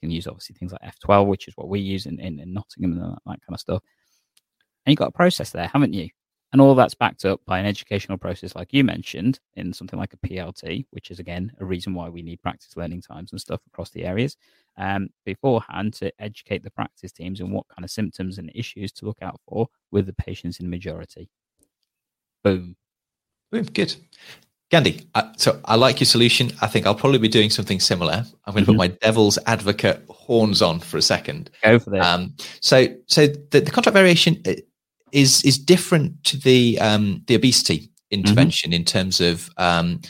[0.00, 2.54] You can use obviously things like F12, which is what we use in, in, in
[2.54, 3.82] Nottingham and that, that kind of stuff.
[4.86, 6.08] And you've got a process there, haven't you?
[6.52, 10.12] And all that's backed up by an educational process, like you mentioned, in something like
[10.14, 13.60] a PLT, which is again a reason why we need practice learning times and stuff
[13.68, 14.36] across the areas
[14.76, 19.04] um, beforehand to educate the practice teams on what kind of symptoms and issues to
[19.04, 21.28] look out for with the patients in majority.
[22.42, 22.74] Boom.
[23.52, 23.94] Boom, good.
[24.70, 26.52] Gandhi, uh, so I like your solution.
[26.62, 28.24] I think I'll probably be doing something similar.
[28.44, 28.74] I'm going to Mhm.
[28.74, 31.50] put my devil's advocate horns on for a second.
[31.62, 32.04] Go for this.
[32.04, 34.52] Um, so, so the, the contract variation uh,
[35.12, 40.00] is is different to the um, the obesity intervention in terms of um,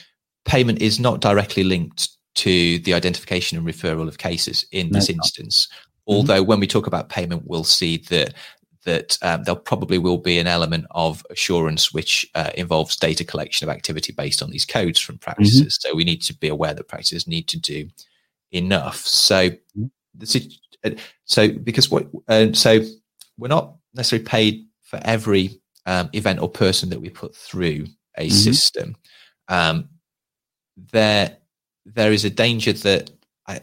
[0.44, 5.08] payment is not directly linked to the identification and referral of cases in No, this
[5.08, 5.16] not.
[5.16, 5.68] instance.
[6.06, 8.34] Although when we talk about payment, we'll see that
[8.84, 13.68] that um, there probably will be an element of assurance which uh, involves data collection
[13.68, 15.78] of activity based on these codes from practices.
[15.80, 17.88] So we need to be aware that practices need to do
[18.52, 18.96] enough.
[18.96, 19.50] So
[20.84, 20.90] uh,
[21.24, 22.80] so because what uh, so
[23.36, 27.86] we're not necessarily paid for every um, event or person that we put through
[28.18, 28.32] a Mhm.
[28.32, 28.96] system.
[29.48, 29.88] Um,
[30.92, 31.36] there
[31.86, 33.10] there is a danger that
[33.48, 33.60] I,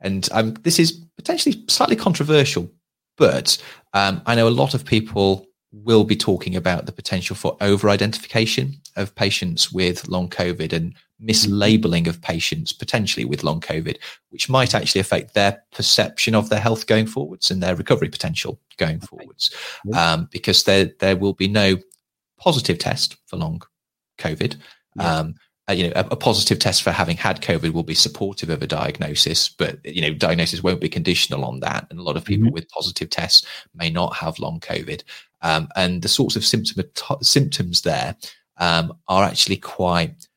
[0.00, 2.70] and um, this is potentially slightly controversial,
[3.16, 3.56] but
[3.94, 7.88] um, I know a lot of people will be talking about the potential for over
[7.88, 10.94] identification of patients with long COVID and
[11.26, 13.96] mislabeling of patients potentially with long COVID,
[14.30, 18.60] which might actually affect their perception of their health going forwards and their recovery potential
[18.76, 19.54] going forwards.
[19.94, 21.78] Um, because there, there will be no
[22.38, 23.62] positive test for long
[24.18, 24.56] COVID.
[24.98, 25.34] Um,
[25.68, 28.62] uh, you know, a, a, positive test for having had COVID will be supportive of
[28.62, 31.86] a diagnosis, but you know, diagnosis won't be conditional on that.
[31.88, 32.54] And a lot of people mm-hmm.
[32.54, 35.02] with positive tests may not have long COVID.
[35.40, 36.84] Um, and the sorts of symptom,
[37.22, 38.14] symptoms there
[38.58, 40.28] um, are actually quite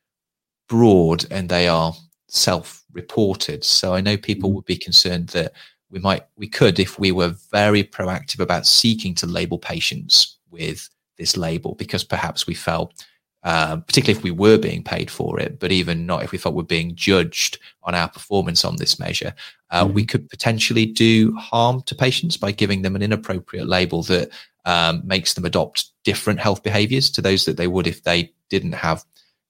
[0.68, 1.94] broad, and they are
[2.28, 3.64] self-reported.
[3.64, 4.56] So I know people mm-hmm.
[4.56, 5.52] would be concerned that
[5.90, 10.88] we might, we could, if we were very proactive about seeking to label patients with
[11.16, 12.92] this label, because perhaps we felt
[13.44, 16.54] um, particularly if we were being paid for it, but even not if we felt
[16.54, 19.32] we're being judged on our performance on this measure,
[19.70, 19.94] uh, mm-hmm.
[19.94, 24.30] we could potentially do harm to patients by giving them an inappropriate label that
[24.64, 28.72] um, makes them adopt different health behaviors to those that they would if they didn't
[28.72, 29.04] have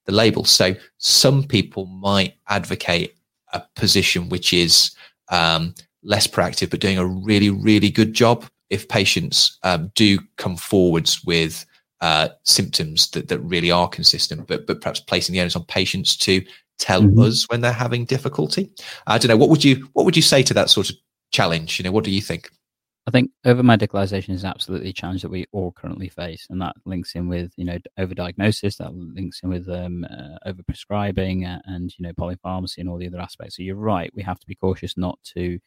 [0.09, 0.45] the label.
[0.45, 3.15] So some people might advocate
[3.53, 4.91] a position which is
[5.31, 10.57] um, less proactive, but doing a really, really good job if patients um, do come
[10.57, 11.67] forwards with
[12.01, 16.17] uh, symptoms that, that really are consistent, but but perhaps placing the onus on patients
[16.17, 16.43] to
[16.79, 17.21] tell mm-hmm.
[17.21, 18.71] us when they're having difficulty.
[19.07, 19.37] I don't know.
[19.37, 20.97] What would you what would you say to that sort of
[21.33, 21.79] challenge?
[21.79, 22.51] You know, what do you think?
[23.09, 26.77] I think over medicalization is absolutely a challenge that we all currently face, and that
[26.85, 31.91] links in with you know overdiagnosis, that links in with um, uh, overprescribing, uh, and
[31.99, 33.57] you know polypharmacy and all the other aspects.
[33.57, 35.59] So you're right, we have to be cautious not to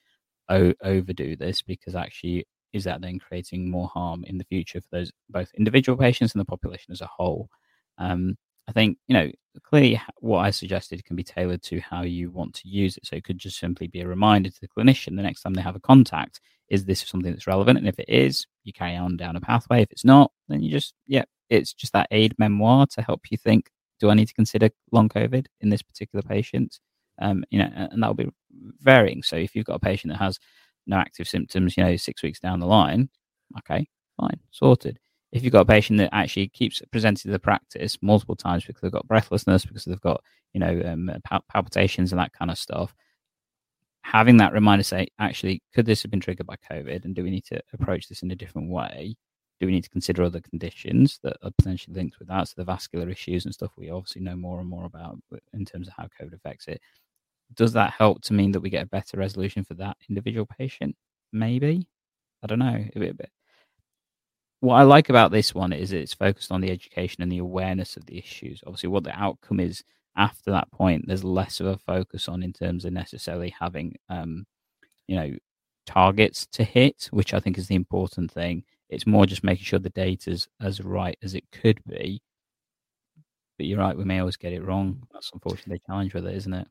[0.49, 4.87] o- overdo this because actually is that then creating more harm in the future for
[4.91, 7.49] those both individual patients and the population as a whole?
[7.97, 8.37] Um,
[8.67, 9.31] I think you know
[9.63, 13.05] clearly what I suggested can be tailored to how you want to use it.
[13.05, 15.61] So it could just simply be a reminder to the clinician the next time they
[15.61, 16.39] have a contact:
[16.69, 17.77] is this something that's relevant?
[17.77, 19.81] And if it is, you carry on down a pathway.
[19.81, 23.37] If it's not, then you just yeah, it's just that aid memoir to help you
[23.37, 26.79] think: do I need to consider long COVID in this particular patient?
[27.21, 28.29] Um, you know, and that'll be
[28.79, 29.21] varying.
[29.21, 30.39] So if you've got a patient that has
[30.87, 33.09] no active symptoms, you know, six weeks down the line,
[33.59, 33.87] okay,
[34.19, 34.99] fine, sorted.
[35.31, 38.81] If you've got a patient that actually keeps presenting to the practice multiple times because
[38.81, 40.21] they've got breathlessness, because they've got,
[40.53, 42.93] you know, um, pal- palpitations and that kind of stuff,
[44.03, 47.05] having that reminder say, actually, could this have been triggered by COVID?
[47.05, 49.15] And do we need to approach this in a different way?
[49.59, 52.47] Do we need to consider other conditions that are potentially linked with that?
[52.49, 55.19] So the vascular issues and stuff we obviously know more and more about
[55.53, 56.81] in terms of how COVID affects it
[57.55, 60.95] does that help to mean that we get a better resolution for that individual patient?
[61.31, 61.87] Maybe.
[62.43, 62.85] I don't know.
[64.61, 67.97] What I like about this one is it's focused on the education and the awareness
[67.97, 68.61] of the issues.
[68.65, 69.83] Obviously, what the outcome is
[70.15, 74.45] after that point, there's less of a focus on in terms of necessarily having, um,
[75.07, 75.31] you know,
[75.87, 78.63] targets to hit, which I think is the important thing.
[78.89, 82.21] It's more just making sure the data's as right as it could be.
[83.57, 85.01] But you're right, we may always get it wrong.
[85.11, 86.67] That's unfortunately the challenge with it, isn't it?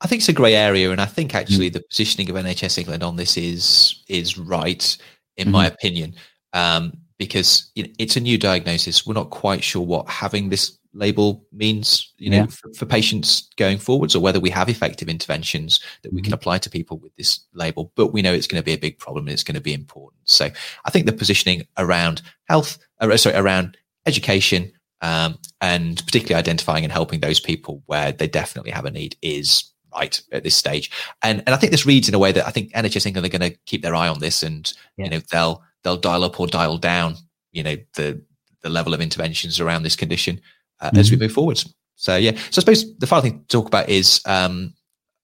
[0.00, 1.74] I think it's a grey area, and I think actually mm.
[1.74, 4.96] the positioning of NHS England on this is is right,
[5.38, 5.52] in mm.
[5.52, 6.14] my opinion,
[6.52, 9.06] um, because it's a new diagnosis.
[9.06, 12.46] We're not quite sure what having this label means, you know, yeah.
[12.46, 16.34] for, for, patients going forwards, or whether we have effective interventions that we can mm-hmm.
[16.34, 17.92] apply to people with this label.
[17.96, 19.74] But we know it's going to be a big problem and it's going to be
[19.74, 20.20] important.
[20.24, 20.50] So
[20.84, 26.92] I think the positioning around health, uh, sorry, around education, um, and particularly identifying and
[26.92, 30.90] helping those people where they definitely have a need is right at this stage.
[31.22, 33.38] And and I think this reads in a way that I think NHS England are
[33.38, 35.04] going to keep their eye on this, and yeah.
[35.04, 37.14] you know they'll they'll dial up or dial down,
[37.52, 38.20] you know the
[38.62, 40.40] the level of interventions around this condition
[40.80, 40.98] uh, mm-hmm.
[40.98, 41.24] as we mm-hmm.
[41.24, 41.72] move forwards.
[41.94, 44.74] So yeah, so I suppose the final thing to talk about is um,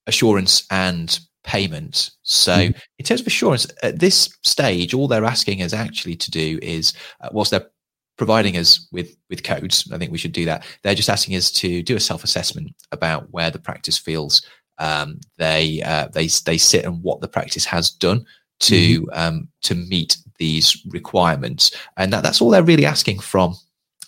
[0.07, 2.13] assurance and payment.
[2.23, 2.79] So mm-hmm.
[2.99, 6.93] in terms of assurance, at this stage, all they're asking us actually to do is,
[7.21, 7.69] uh, whilst they're
[8.17, 10.65] providing us with with codes, I think we should do that.
[10.83, 14.47] They're just asking us to do a self assessment about where the practice feels
[14.79, 18.25] um, they uh, they they sit and what the practice has done
[18.61, 19.21] to mm-hmm.
[19.21, 23.55] um, to meet these requirements, and that, that's all they're really asking from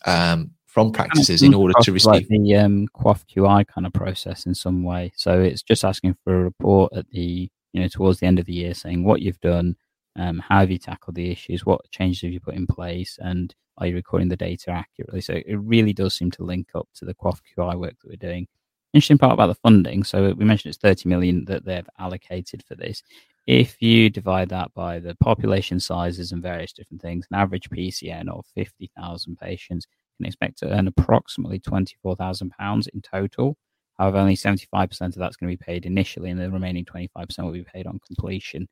[0.05, 4.45] um, from practices in order to receive like the um, QoF QI kind of process
[4.45, 5.13] in some way.
[5.15, 8.47] So it's just asking for a report at the you know towards the end of
[8.47, 9.77] the year saying what you've done,
[10.17, 13.55] um, how have you tackled the issues, what changes have you put in place, and
[13.79, 15.21] are you recording the data accurately?
[15.21, 18.17] So it really does seem to link up to the QoF QI work that we're
[18.17, 18.49] doing
[18.95, 20.05] interesting part about the funding.
[20.05, 23.03] So we mentioned it's 30 million that they've allocated for this.
[23.47, 28.29] If you divide that by the population sizes and various different things, an average PCN
[28.29, 29.87] of 50,000 patients
[30.17, 33.59] can expect to earn approximately 24,000 pounds in total.
[33.99, 37.53] However, only 75% of that's going to be paid initially, and the remaining 25% will
[37.53, 38.69] be paid on completion.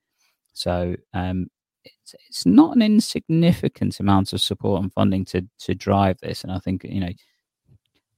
[0.54, 1.48] So um,
[1.84, 6.42] it's, it's not an insignificant amount of support and funding to to drive this.
[6.42, 7.12] And I think you know,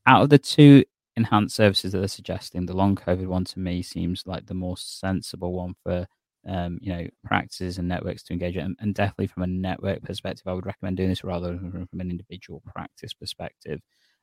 [0.07, 0.85] out of the two
[1.17, 4.77] enhanced services that they're suggesting, the long COVID one to me seems like the more
[4.77, 6.07] sensible one for
[6.47, 8.77] um, you know practices and networks to engage in.
[8.81, 12.11] And, definitely from a network perspective, I would recommend doing this rather than from an
[12.11, 13.81] individual practice perspective.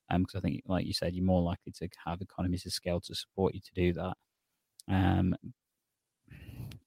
[0.10, 3.00] because um, I think, like you said, you're more likely to have economies of scale
[3.02, 4.14] to support you to do that.
[4.88, 5.36] Um,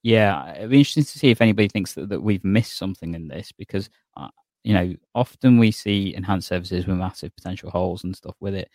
[0.03, 3.27] yeah, it'd be interesting to see if anybody thinks that, that we've missed something in
[3.27, 4.29] this because, uh,
[4.63, 8.69] you know, often we see enhanced services with massive potential holes and stuff with it.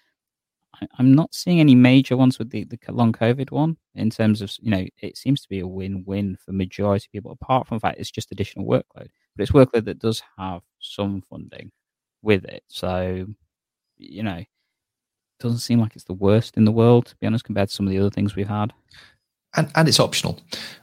[0.82, 4.42] I, am not seeing any major ones with the, the long COVID one in terms
[4.42, 7.68] of, you know, it seems to be a win win for majority of people, apart
[7.68, 9.10] from the fact it's just additional workload.
[9.36, 11.72] But it's workload that does have some funding
[12.22, 12.64] with it.
[12.68, 13.26] So,
[13.98, 14.44] you know,
[15.40, 17.88] doesn't seem like it's the worst in the world, to be honest, compared to some
[17.88, 18.74] of the other things we've had
[19.56, 20.34] and, and it's optional.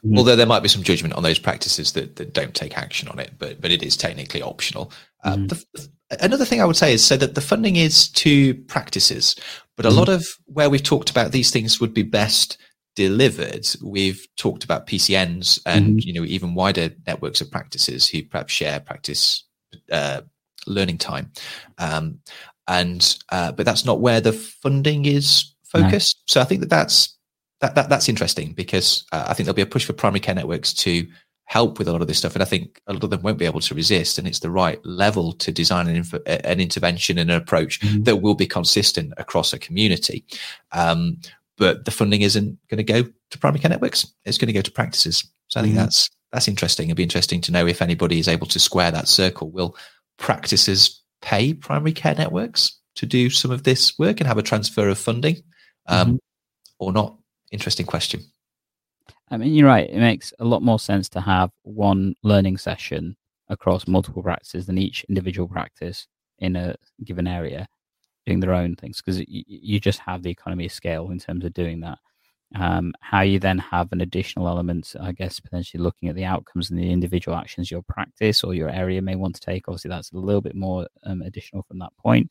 [0.04, 0.18] Mm-hmm.
[0.18, 3.18] Although there might be some judgment on those practices that, that don't take action on
[3.18, 4.92] it, but but it is technically optional.
[5.24, 5.46] Uh, mm-hmm.
[5.46, 5.88] the,
[6.20, 9.36] another thing I would say is so that the funding is to practices,
[9.76, 9.98] but a mm-hmm.
[9.98, 12.58] lot of where we've talked about these things would be best
[12.94, 13.66] delivered.
[13.82, 16.08] We've talked about PCNs and mm-hmm.
[16.08, 19.44] you know even wider networks of practices who perhaps share practice
[19.92, 20.22] uh,
[20.66, 21.30] learning time,
[21.78, 22.18] um,
[22.66, 26.18] and uh, but that's not where the funding is focused.
[26.28, 26.32] No.
[26.32, 27.15] So I think that that's
[27.60, 30.34] that, that that's interesting because uh, I think there'll be a push for primary care
[30.34, 31.06] networks to
[31.44, 33.38] help with a lot of this stuff, and I think a lot of them won't
[33.38, 34.18] be able to resist.
[34.18, 38.02] And it's the right level to design an, inf- an intervention and an approach mm-hmm.
[38.02, 40.24] that will be consistent across a community.
[40.72, 41.18] Um,
[41.56, 44.60] but the funding isn't going to go to primary care networks; it's going to go
[44.60, 45.26] to practices.
[45.48, 45.84] So I think mm-hmm.
[45.84, 46.88] that's that's interesting.
[46.88, 49.50] It'd be interesting to know if anybody is able to square that circle.
[49.50, 49.76] Will
[50.18, 54.88] practices pay primary care networks to do some of this work and have a transfer
[54.88, 55.42] of funding,
[55.86, 56.16] um, mm-hmm.
[56.78, 57.16] or not?
[57.52, 58.22] Interesting question.
[59.30, 59.88] I mean, you're right.
[59.88, 63.16] It makes a lot more sense to have one learning session
[63.48, 66.06] across multiple practices than each individual practice
[66.38, 67.68] in a given area
[68.26, 71.54] doing their own things because you, just have the economy of scale in terms of
[71.54, 71.98] doing that.
[72.54, 76.70] Um, how you then have an additional element, I guess, potentially looking at the outcomes
[76.70, 79.68] and the individual actions your practice or your area may want to take.
[79.68, 82.30] Obviously, that's a little bit more um, additional from that point.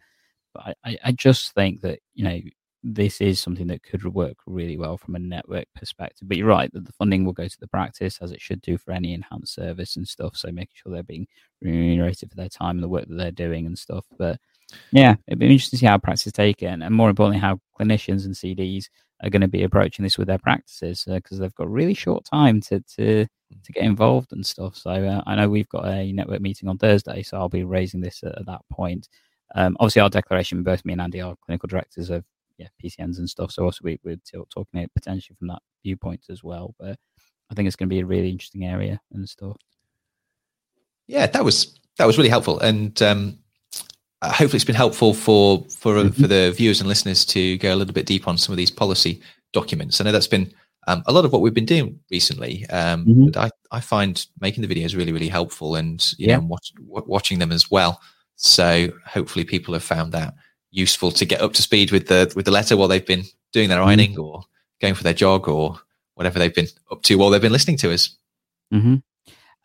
[0.53, 2.39] But I, I just think that, you know,
[2.87, 6.27] this is something that could work really well from a network perspective.
[6.27, 8.77] But you're right that the funding will go to the practice as it should do
[8.77, 10.37] for any enhanced service and stuff.
[10.37, 11.27] So making sure they're being
[11.61, 14.05] remunerated for their time and the work that they're doing and stuff.
[14.19, 14.39] But
[14.91, 17.59] yeah, it'd be interesting to see how practice take it, and, and more importantly, how
[17.79, 18.85] clinicians and CDs
[19.23, 22.23] are going to be approaching this with their practices because uh, they've got really short
[22.23, 23.25] time to to
[23.63, 24.75] to get involved and stuff.
[24.75, 28.01] So uh, I know we've got a network meeting on Thursday, so I'll be raising
[28.01, 29.07] this at, at that point.
[29.55, 32.25] Um, obviously, our declaration, both me and Andy, our clinical directors, have
[32.57, 33.51] yeah PCNs and stuff.
[33.51, 36.73] So also we, we're talking it potentially from that viewpoint as well.
[36.79, 36.97] But
[37.51, 39.57] I think it's going to be a really interesting area and stuff.
[41.07, 43.37] Yeah, that was that was really helpful, and um,
[44.21, 46.21] uh, hopefully it's been helpful for for mm-hmm.
[46.21, 48.71] for the viewers and listeners to go a little bit deep on some of these
[48.71, 49.21] policy
[49.53, 50.01] documents.
[50.01, 50.51] I know that's been
[50.87, 52.65] um, a lot of what we've been doing recently.
[52.69, 53.25] Um, mm-hmm.
[53.27, 53.37] But
[53.71, 56.37] I, I find making the videos really really helpful, and you yeah.
[56.37, 58.01] know watch, watching them as well.
[58.35, 60.33] So hopefully people have found that
[60.75, 63.23] useful to get up to speed with the with the letter while they've been
[63.53, 63.87] doing their mm-hmm.
[63.87, 64.21] ironing mm-hmm.
[64.21, 64.43] or
[64.81, 65.79] going for their jog or
[66.15, 68.17] whatever they've been up to while they've been listening to us.
[68.73, 68.95] Mm-hmm.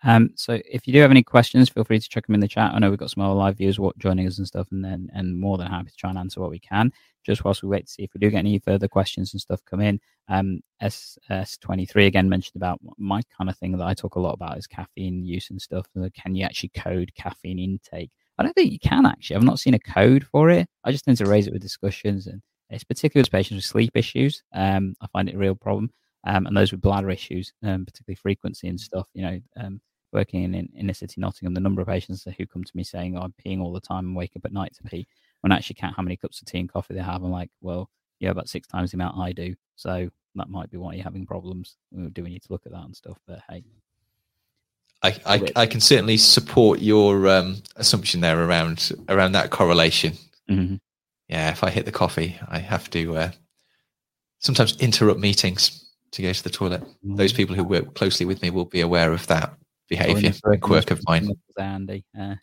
[0.03, 2.49] Um, so if you do have any questions, feel free to check them in the
[2.49, 2.73] chat.
[2.73, 5.39] I know we've got some other live viewers joining us and stuff, and then and
[5.39, 6.93] more than happy to try and answer what we can.
[7.27, 9.61] Just whilst we wait to see if we do get any further questions and stuff
[9.67, 10.01] come in.
[10.29, 11.19] Um, S
[11.61, 14.57] twenty three again mentioned about my kind of thing that I talk a lot about
[14.57, 15.87] is caffeine use and stuff.
[16.15, 18.11] Can you actually code caffeine intake?
[18.41, 19.37] I don't think you can actually.
[19.37, 20.67] I've not seen a code for it.
[20.83, 23.91] I just tend to raise it with discussions, and it's particularly with patients with sleep
[23.95, 24.43] issues.
[24.55, 25.91] Um, I find it a real problem,
[26.27, 29.09] um, and those with bladder issues, um, particularly frequency and stuff.
[29.13, 29.81] You know, um,
[30.15, 33.15] working in, in inner city Nottingham, the number of patients who come to me saying,
[33.19, 35.07] oh, "I'm peeing all the time and wake up at night to pee,"
[35.43, 37.51] when I actually count how many cups of tea and coffee they have, I'm like,
[37.61, 41.05] "Well, yeah, about six times the amount I do." So that might be why you're
[41.05, 41.77] having problems.
[42.13, 43.19] Do we need to look at that and stuff?
[43.27, 43.65] But hey,
[45.03, 50.13] I, I, I, can certainly support your um, assumption there around around that correlation.
[50.51, 50.77] Mm-hmm.
[51.29, 53.31] Yeah, if I hit the coffee, I have to uh,
[54.41, 56.83] sometimes interrupt meetings to go to the toilet.
[56.83, 57.17] Mm-hmm.
[57.17, 59.55] Those people who work closely with me will be aware of that
[59.89, 61.31] behaviour, quirk of mine.
[61.59, 62.05] Andy.
[62.19, 62.35] Uh,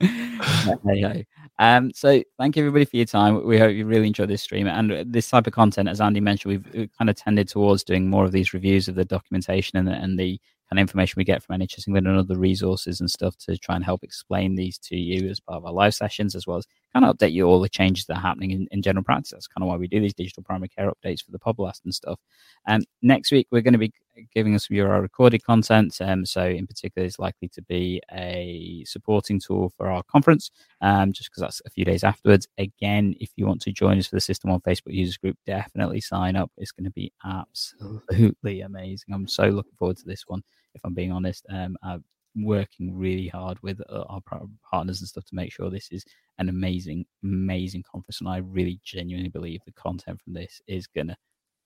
[1.58, 3.44] um, so thank you everybody for your time.
[3.46, 5.88] We hope you really enjoyed this stream and this type of content.
[5.88, 8.94] As Andy mentioned, we've, we've kind of tended towards doing more of these reviews of
[8.94, 10.40] the documentation and the, and the
[10.78, 13.84] of information we get from NHS England and other resources and stuff to try and
[13.84, 17.04] help explain these to you as part of our live sessions, as well as kind
[17.04, 19.30] of update you all the changes that are happening in, in general practice.
[19.30, 21.94] That's kind of why we do these digital primary care updates for the podcast and
[21.94, 22.20] stuff.
[22.66, 23.92] And um, next week, we're going to be
[24.34, 25.96] giving us your recorded content.
[26.00, 30.50] Um, so, in particular, it's likely to be a supporting tool for our conference,
[30.80, 32.46] um, just because that's a few days afterwards.
[32.58, 36.36] Again, if you want to join us for the SystmOne Facebook users group, definitely sign
[36.36, 36.50] up.
[36.56, 39.14] It's going to be absolutely amazing.
[39.14, 40.42] I'm so looking forward to this one
[40.74, 41.46] if I'm being honest.
[41.50, 41.98] Um, I,
[42.36, 44.20] working really hard with uh, our
[44.68, 46.04] partners and stuff to make sure this is
[46.38, 48.20] an amazing, amazing conference.
[48.20, 51.16] And I really genuinely believe the content from this is going to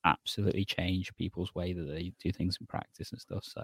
[0.05, 3.45] absolutely change people's way that they do things in practice and stuff.
[3.45, 3.63] So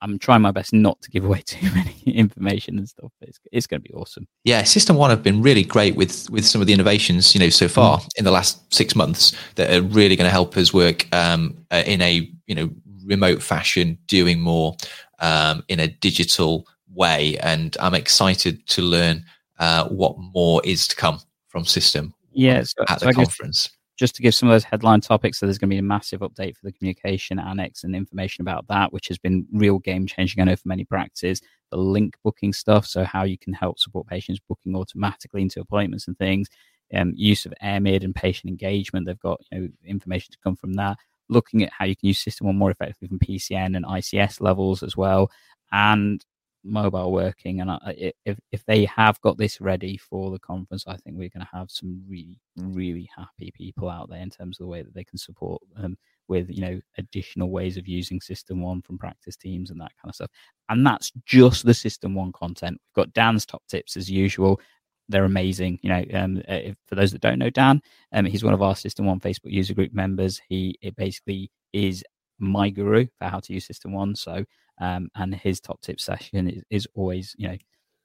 [0.00, 3.12] I'm trying my best not to give away too many information and stuff.
[3.20, 4.26] It's, it's going to be awesome.
[4.44, 7.68] Yeah, SystmOne have been really great with with some of the innovations you know so
[7.68, 8.08] far mm.
[8.16, 11.82] in the last six months that are really going to help us work um, uh,
[11.86, 12.70] in a you know
[13.04, 14.76] remote fashion, doing more
[15.20, 17.38] um, in a digital way.
[17.38, 19.24] And I'm excited to learn
[19.58, 22.14] uh, what more is to come from System.
[22.32, 23.70] Yeah, so, at the so conference
[24.02, 26.20] just to give some of those headline topics, so there's going to be a massive
[26.22, 30.40] update for the communication annex and information about that, which has been real game changing.
[30.40, 31.40] I know for many practices,
[31.70, 36.08] the link booking stuff, so how you can help support patients booking automatically into appointments
[36.08, 36.48] and things.
[36.92, 40.72] Um, use of AirMid and patient engagement, they've got you know, information to come from
[40.74, 40.98] that.
[41.32, 44.96] Looking at how you can use SystmOne more effectively from PCN and ICS levels as
[44.96, 45.30] well,
[45.72, 46.24] and
[46.64, 47.60] mobile working.
[47.60, 51.28] And I, if if they have got this ready for the conference, I think we're
[51.28, 54.82] going to have some really really happy people out there in terms of the way
[54.82, 55.96] that they can support um,
[56.28, 60.14] with you know additional ways of using SystmOne from practice teams and that kind of
[60.14, 60.30] stuff.
[60.68, 62.80] And that's just the SystmOne content.
[62.88, 64.60] We've got Dan's top tips as usual.
[65.08, 65.78] They're amazing.
[65.82, 67.80] You know, um, uh, for those that don't know Dan,
[68.12, 70.40] um, he's one of our SystmOne Facebook user group members.
[70.48, 72.04] He it basically is
[72.38, 74.16] my guru for how to use SystmOne.
[74.16, 74.44] So
[74.80, 77.56] um, and his top tip session is, is, always, you know,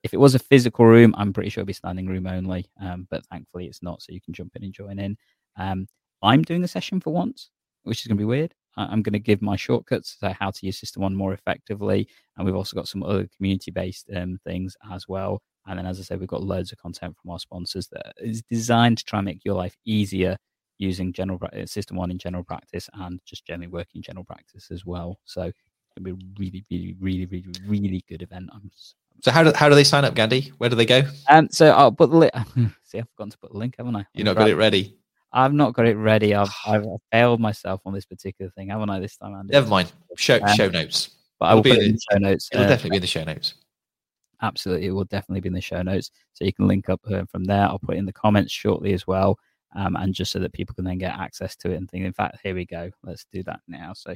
[0.03, 2.69] if it was a physical room, I'm pretty sure it'd be standing room only.
[2.81, 5.17] Um, but thankfully it's not, so you can jump in and join in.
[5.57, 5.87] Um,
[6.21, 7.49] I'm doing a session for once,
[7.83, 8.53] which is going to be weird.
[8.75, 12.55] I'm going to give my shortcuts so how to use SystmOne more effectively, and we've
[12.55, 15.41] also got some other community-based um, things as well.
[15.67, 18.41] And then, as I said, we've got loads of content from our sponsors that is
[18.43, 20.37] designed to try and make your life easier
[20.77, 25.19] using general SystmOne in general practice and just generally working general practice as well.
[25.25, 25.51] So
[25.95, 28.49] to be a really, really, really, really, really good event.
[28.53, 28.71] I'm,
[29.21, 30.53] so how do how do they sign up, Gandhi?
[30.59, 31.01] Where do they go?
[31.27, 32.33] Um, so I'll put the link.
[32.83, 34.05] See, I've forgotten to put the link, haven't I?
[34.13, 34.95] You've not got it ready.
[35.33, 36.35] I've not got it ready.
[36.35, 38.99] I've, I've failed myself on this particular thing, haven't I?
[38.99, 39.53] This time, Andy.
[39.53, 39.91] Never mind.
[40.15, 41.09] Show um, show notes.
[41.39, 42.49] But I will put it in the show notes.
[42.51, 43.53] It'll uh, definitely be in the show notes.
[44.41, 47.23] Absolutely, it will definitely be in the show notes, so you can link up uh,
[47.31, 47.63] from there.
[47.63, 49.39] I'll put it in the comments shortly as well,
[49.75, 52.05] um, and just so that people can then get access to it and think.
[52.05, 52.91] In fact, here we go.
[53.03, 53.93] Let's do that now.
[53.93, 54.15] So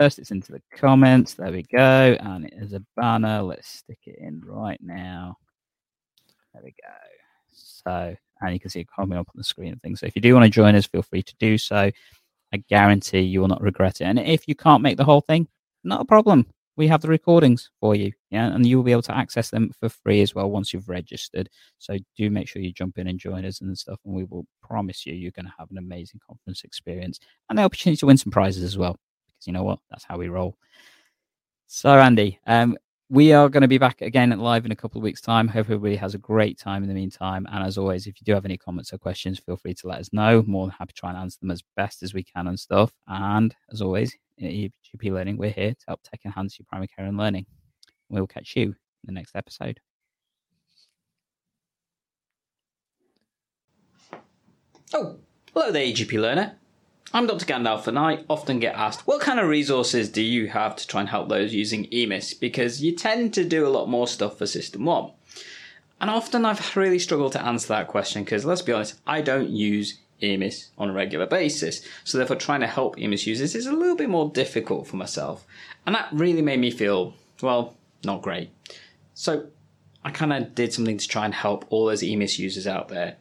[0.00, 1.34] First, it's into the comments.
[1.34, 2.16] There we go.
[2.20, 3.42] And it is a banner.
[3.42, 5.36] Let's stick it in right now.
[6.54, 6.94] There we go.
[7.52, 10.00] So, and you can see it coming up on the screen and things.
[10.00, 11.90] So, if you do want to join us, feel free to do so.
[12.50, 14.04] I guarantee you will not regret it.
[14.04, 15.46] And if you can't make the whole thing,
[15.84, 16.46] not a problem.
[16.80, 19.70] We have the recordings for you, yeah, and you will be able to access them
[19.78, 21.50] for free as well once you've registered.
[21.76, 24.46] So do make sure you jump in and join us and stuff, and we will
[24.62, 27.20] promise you you're going to have an amazing conference experience
[27.50, 29.80] and the opportunity to win some prizes as well because you know what?
[29.90, 30.56] That's how we roll.
[31.66, 32.78] So, Andy, um,
[33.10, 35.48] we are going to be back again live in a couple of weeks' time.
[35.48, 37.46] Hope everybody has a great time in the meantime.
[37.52, 40.00] And as always, if you do have any comments or questions, feel free to let
[40.00, 40.42] us know.
[40.46, 42.90] More than happy to try and answer them as best as we can and stuff.
[43.06, 47.04] And as always, in GP Learning, we're here to help tech enhance your primary care
[47.04, 47.46] and learning.
[48.08, 48.74] We'll catch you in
[49.04, 49.80] the next episode.
[54.92, 55.16] Oh,
[55.52, 56.56] hello there, GP Learner.
[57.12, 57.44] I'm Dr.
[57.44, 61.00] Gandalf, and I often get asked, what kind of resources do you have to try
[61.00, 62.38] and help those using EMIS?
[62.38, 65.12] Because you tend to do a lot more stuff for SystmOne.
[66.00, 69.50] And often I've really struggled to answer that question because, let's be honest, I don't
[69.50, 71.82] use EMIS on a regular basis.
[72.04, 75.46] So, therefore, trying to help EMIS users is a little bit more difficult for myself.
[75.86, 78.50] And that really made me feel, well, not great.
[79.14, 79.46] So,
[80.04, 83.16] I kind of did something to try and help all those EMIS users out there.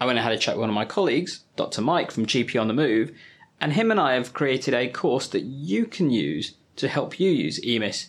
[0.00, 1.82] I went and had a chat with one of my colleagues, Dr.
[1.82, 3.12] Mike from GP on the Move,
[3.60, 7.30] and him and I have created a course that you can use to help you
[7.30, 8.08] use EMIS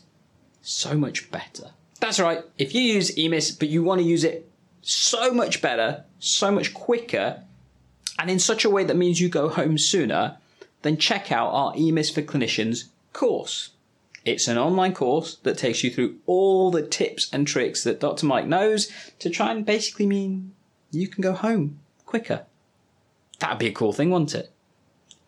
[0.61, 1.71] so much better.
[1.99, 4.49] That's right, if you use EMIS but you want to use it
[4.81, 7.43] so much better, so much quicker,
[8.21, 10.37] and in such a way that means you go home sooner,
[10.83, 13.71] then check out our EMIS for Clinicians course.
[14.23, 18.27] It's an online course that takes you through all the tips and tricks that Dr.
[18.27, 20.53] Mike knows to try and basically mean
[20.91, 22.45] you can go home quicker.
[23.39, 24.51] That'd be a cool thing, wouldn't it?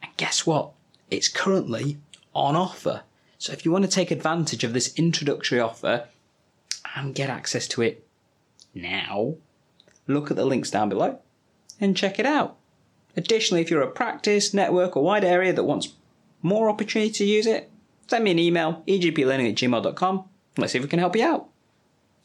[0.03, 0.73] And guess what?
[1.09, 1.97] It's currently
[2.35, 3.01] on offer.
[3.39, 6.05] So if you want to take advantage of this introductory offer
[6.95, 8.05] and get access to it
[8.75, 9.33] now,
[10.05, 11.17] look at the links down below
[11.79, 12.57] and check it out.
[13.15, 15.93] Additionally, if you're a practice, network, or wide area that wants
[16.41, 17.71] more opportunity to use it,
[18.07, 20.25] send me an email, egplearning at gmail.com.
[20.57, 21.49] Let's see if we can help you out.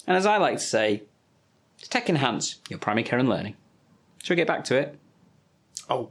[0.07, 1.03] And as I like to say,
[1.83, 3.57] tech enhance your primary care and learning.
[4.23, 4.99] Shall we get back to it?
[5.89, 6.11] Oh,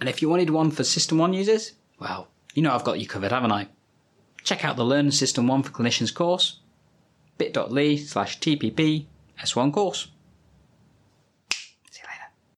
[0.00, 3.32] and if you wanted one for SystmOne users, well, you know I've got you covered,
[3.32, 3.68] haven't I?
[4.42, 6.60] Check out the Learn SystmOne for Clinicians course.
[7.38, 9.06] bit.ly slash TPP
[9.42, 10.08] S1 course.